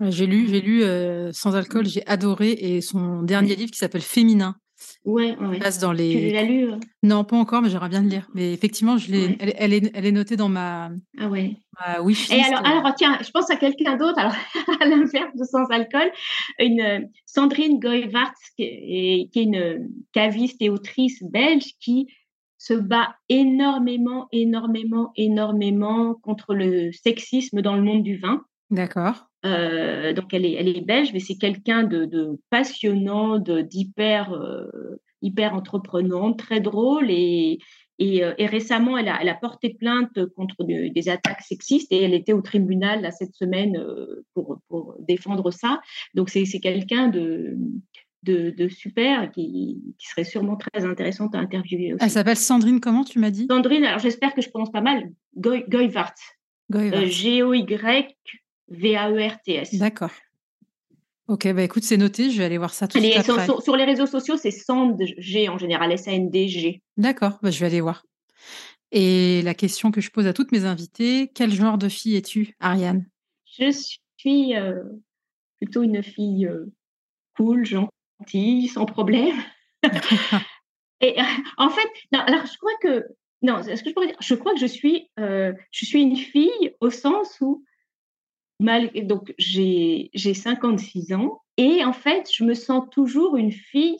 J'ai 0.00 0.26
lu, 0.26 0.48
j'ai 0.48 0.62
lu 0.62 0.82
euh, 0.82 1.30
Sans 1.32 1.54
alcool, 1.54 1.86
j'ai 1.86 2.06
adoré 2.06 2.52
et 2.52 2.80
son 2.80 3.22
dernier 3.22 3.54
livre 3.54 3.70
qui 3.70 3.78
s'appelle 3.78 4.00
Féminin 4.00 4.56
Ouais, 5.04 5.36
ouais. 5.38 5.58
Passe 5.58 5.78
dans 5.78 5.92
les... 5.92 6.28
Tu 6.28 6.34
l'as 6.34 6.42
lu 6.42 6.72
euh? 6.72 6.76
Non, 7.02 7.24
pas 7.24 7.36
encore, 7.36 7.62
mais 7.62 7.70
j'aimerais 7.70 7.88
bien 7.88 8.02
le 8.02 8.08
lire. 8.08 8.28
Mais 8.34 8.52
effectivement, 8.52 8.98
je 8.98 9.10
l'ai, 9.10 9.36
elle, 9.40 9.72
est, 9.72 9.90
elle 9.94 10.06
est 10.06 10.12
notée 10.12 10.36
dans 10.36 10.48
ma, 10.48 10.90
ah 11.18 11.28
ouais. 11.28 11.56
Oui. 12.02 12.26
Et 12.30 12.42
alors, 12.42 12.66
alors, 12.66 12.94
tiens, 12.94 13.18
je 13.22 13.30
pense 13.30 13.50
à 13.50 13.56
quelqu'un 13.56 13.96
d'autre, 13.96 14.18
alors 14.18 14.34
à 14.80 14.84
l'inverse 14.84 15.34
de 15.34 15.44
sans 15.44 15.64
alcool, 15.70 16.10
une 16.58 16.80
euh, 16.80 17.00
Sandrine 17.24 17.80
Goyvart, 17.80 18.34
qui 18.56 18.64
est, 18.64 19.30
qui 19.32 19.38
est 19.40 19.44
une 19.44 19.88
caviste 20.12 20.60
et 20.60 20.68
autrice 20.68 21.22
belge 21.22 21.74
qui 21.80 22.08
se 22.58 22.74
bat 22.74 23.16
énormément, 23.30 24.28
énormément, 24.32 25.12
énormément 25.16 26.14
contre 26.14 26.54
le 26.54 26.92
sexisme 26.92 27.62
dans 27.62 27.74
le 27.74 27.82
monde 27.82 28.02
du 28.02 28.18
vin. 28.18 28.44
D'accord. 28.70 29.29
Euh, 29.46 30.12
donc 30.12 30.34
elle 30.34 30.44
est, 30.44 30.52
elle 30.52 30.68
est 30.68 30.80
belge, 30.82 31.12
mais 31.12 31.20
c'est 31.20 31.36
quelqu'un 31.36 31.82
de, 31.82 32.04
de, 32.04 32.38
passionnant, 32.50 33.38
d'hyper 33.38 34.32
euh, 34.32 34.66
hyper 35.22 35.54
entreprenante, 35.54 36.38
très 36.38 36.60
drôle 36.60 37.10
et, 37.10 37.58
et, 37.98 38.24
euh, 38.24 38.34
et 38.38 38.46
récemment 38.46 38.98
elle 38.98 39.08
a, 39.08 39.18
elle 39.20 39.28
a, 39.28 39.34
porté 39.34 39.70
plainte 39.70 40.18
contre 40.36 40.64
des 40.64 41.08
attaques 41.08 41.42
sexistes 41.42 41.90
et 41.92 42.02
elle 42.02 42.14
était 42.14 42.32
au 42.32 42.42
tribunal 42.42 43.02
là, 43.02 43.10
cette 43.10 43.34
semaine 43.34 43.82
pour, 44.34 44.60
pour 44.68 44.96
défendre 45.00 45.50
ça. 45.50 45.80
Donc 46.14 46.28
c'est 46.28 46.44
quelqu'un 46.60 47.08
de, 47.08 47.56
de, 48.22 48.50
de, 48.50 48.68
super 48.68 49.30
qui, 49.30 49.82
qui, 49.98 50.06
serait 50.06 50.24
sûrement 50.24 50.56
très 50.56 50.84
intéressante 50.84 51.34
à 51.34 51.38
interviewer 51.38 51.94
aussi. 51.94 52.04
Elle 52.04 52.10
s'appelle 52.10 52.36
Sandrine, 52.36 52.80
comment 52.80 53.04
tu 53.04 53.18
m'as 53.18 53.30
dit? 53.30 53.46
Sandrine, 53.50 53.84
alors 53.84 54.00
j'espère 54.00 54.34
que 54.34 54.42
je 54.42 54.50
prononce 54.50 54.70
pas 54.70 54.82
mal, 54.82 55.10
Goyvart. 55.36 56.14
G-O-Y 56.72 58.16
V-A-E-R-T-S. 58.70 59.74
D'accord. 59.76 60.10
Ok, 61.30 61.46
bah 61.52 61.62
écoute, 61.62 61.84
c'est 61.84 61.96
noté, 61.96 62.30
je 62.30 62.38
vais 62.38 62.44
aller 62.44 62.58
voir 62.58 62.74
ça 62.74 62.88
tout 62.88 62.98
de 62.98 63.04
suite. 63.04 63.22
Sur, 63.22 63.62
sur, 63.62 63.76
les 63.76 63.84
réseaux 63.84 64.06
sociaux, 64.06 64.36
c'est 64.36 64.50
Sand-G 64.50 65.48
en 65.48 65.58
général, 65.58 65.92
S-A-N-D-G. 65.92 66.82
D'accord, 66.96 67.38
bah, 67.40 67.52
je 67.52 67.60
vais 67.60 67.66
aller 67.66 67.80
voir. 67.80 68.04
Et 68.90 69.40
la 69.42 69.54
question 69.54 69.92
que 69.92 70.00
je 70.00 70.10
pose 70.10 70.26
à 70.26 70.32
toutes 70.32 70.50
mes 70.50 70.64
invitées, 70.64 71.30
quel 71.32 71.52
genre 71.52 71.78
de 71.78 71.88
fille 71.88 72.16
es-tu, 72.16 72.56
Ariane? 72.58 73.06
Je 73.46 73.70
suis 74.16 74.56
euh, 74.56 74.82
plutôt 75.58 75.84
une 75.84 76.02
fille 76.02 76.46
euh, 76.46 76.72
cool, 77.36 77.64
gentille, 77.64 78.66
sans 78.66 78.86
problème. 78.86 79.36
Et 81.00 81.18
euh, 81.18 81.24
en 81.56 81.70
fait, 81.70 81.88
non, 82.12 82.20
alors 82.20 82.44
je 82.44 82.58
crois 82.58 82.76
que 82.82 83.04
non, 83.42 83.62
ce 83.62 83.82
que 83.82 83.88
je 83.88 83.94
pourrais 83.94 84.08
dire, 84.08 84.16
je 84.20 84.34
crois 84.34 84.52
que 84.52 84.60
je 84.60 84.66
suis, 84.66 85.08
je 85.16 85.54
suis 85.72 86.02
une 86.02 86.16
fille 86.16 86.74
au 86.80 86.90
sens 86.90 87.40
où 87.40 87.64
mal, 88.60 88.90
donc 89.04 89.34
j'ai 89.38 90.10
56 90.14 91.12
ans 91.14 91.40
et 91.56 91.84
en 91.84 91.92
fait, 91.92 92.26
je 92.32 92.42
me 92.44 92.54
sens 92.54 92.84
toujours 92.90 93.36
une 93.36 93.52
fille. 93.52 93.98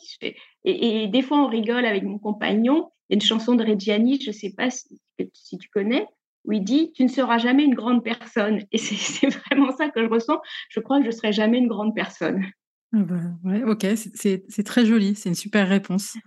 Et, 0.63 1.07
des 1.07 1.21
fois, 1.21 1.43
on 1.43 1.47
rigole 1.47 1.85
avec 1.85 2.03
mon 2.03 2.17
compagnon. 2.17 2.89
Il 3.09 3.13
y 3.13 3.15
a 3.15 3.15
une 3.17 3.21
chanson 3.21 3.53
de 3.53 3.63
Reggiani, 3.63 4.19
je 4.19 4.29
ne 4.29 4.33
sais 4.33 4.53
pas 4.57 4.71
si, 4.71 4.99
si, 5.33 5.59
tu 5.59 5.69
connais, 5.69 6.07
où 6.45 6.53
il 6.53 6.63
dit 6.63 6.91
Tu 6.95 7.03
ne 7.03 7.07
seras 7.07 7.37
jamais 7.37 7.63
une 7.63 7.75
grande 7.75 8.03
personne. 8.03 8.63
Et 8.71 8.79
c'est 8.79 9.27
vraiment 9.45 9.75
ça 9.75 9.89
que 9.89 10.03
je 10.03 10.09
ressens. 10.09 10.39
Je 10.69 10.79
crois 10.79 10.97
que 10.97 11.03
je 11.03 11.09
ne 11.09 11.15
serai 11.15 11.33
jamais 11.33 11.59
une 11.59 11.67
grande 11.67 11.93
personne. 11.93 12.45
Ah 12.93 13.03
bah, 13.03 13.57
ok, 13.67 13.85
c'est 14.15 14.63
très 14.65 14.85
joli, 14.85 15.15
c'est 15.15 15.29
une 15.29 15.35
super 15.35 15.69
réponse. 15.69 16.17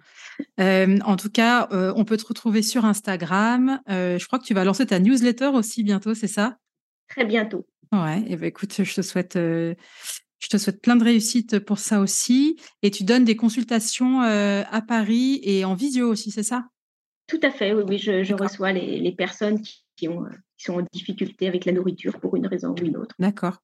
Euh, 0.61 0.99
en 1.05 1.17
tout 1.17 1.31
cas, 1.31 1.69
euh, 1.73 1.93
on 1.97 2.05
peut 2.05 2.17
te 2.17 2.27
retrouver 2.27 2.63
sur 2.63 2.85
Instagram. 2.85 3.81
Euh, 3.91 4.19
je 4.19 4.27
crois 4.27 4.39
que 4.39 4.45
tu 4.45 4.55
vas 4.55 4.65
lancer 4.65 4.87
ta 4.87 4.99
newsletter 4.99 5.49
aussi 5.49 5.83
bientôt, 5.83 6.15
c'est 6.15 6.29
ça? 6.29 6.57
Très 7.09 7.25
bientôt. 7.25 7.67
Ouais, 8.03 8.25
et 8.27 8.37
ben 8.37 8.47
écoute, 8.47 8.83
je 8.83 8.95
te 8.95 9.03
souhaite, 9.03 9.37
euh, 9.37 9.75
je 10.41 10.49
te 10.49 10.57
souhaite 10.57 10.83
plein 10.83 10.97
de 10.97 11.05
réussite 11.05 11.61
pour 11.61 11.79
ça 11.79 12.01
aussi. 12.01 12.57
Et 12.83 12.91
tu 12.91 13.05
donnes 13.05 13.25
des 13.25 13.37
consultations 13.37 14.23
euh, 14.23 14.63
à 14.71 14.83
Paris 14.83 15.41
et 15.43 15.65
en 15.65 15.75
visio 15.75 16.09
aussi, 16.09 16.31
c'est 16.31 16.43
ça? 16.43 16.67
Tout 17.27 17.41
à 17.43 17.51
fait, 17.51 17.73
oui, 17.73 17.85
oui 17.89 17.99
je, 17.99 18.23
je 18.23 18.35
reçois 18.35 18.73
les, 18.73 18.99
les 18.99 19.13
personnes 19.13 19.61
qui, 19.97 20.09
ont, 20.09 20.25
qui 20.59 20.65
sont 20.65 20.75
en 20.75 20.85
difficulté 20.93 21.49
avec 21.49 21.65
la 21.65 21.73
nourriture 21.73 22.21
pour 22.21 22.37
une 22.37 22.47
raison 22.47 22.75
ou 22.79 22.85
une 22.85 22.97
autre. 22.97 23.15
D'accord. 23.19 23.59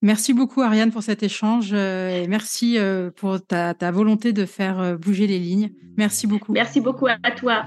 Merci 0.00 0.32
beaucoup 0.32 0.62
Ariane 0.62 0.90
pour 0.90 1.02
cet 1.02 1.22
échange 1.22 1.72
euh, 1.74 2.22
et 2.22 2.26
merci 2.26 2.78
pour 3.16 3.44
ta, 3.44 3.74
ta, 3.74 3.90
volonté 3.90 4.32
de 4.32 4.46
faire 4.46 4.98
bouger 4.98 5.26
les 5.26 5.38
lignes. 5.38 5.72
Merci 5.98 6.26
beaucoup. 6.26 6.52
Merci 6.52 6.80
beaucoup 6.80 7.06
à 7.06 7.30
toi. 7.32 7.66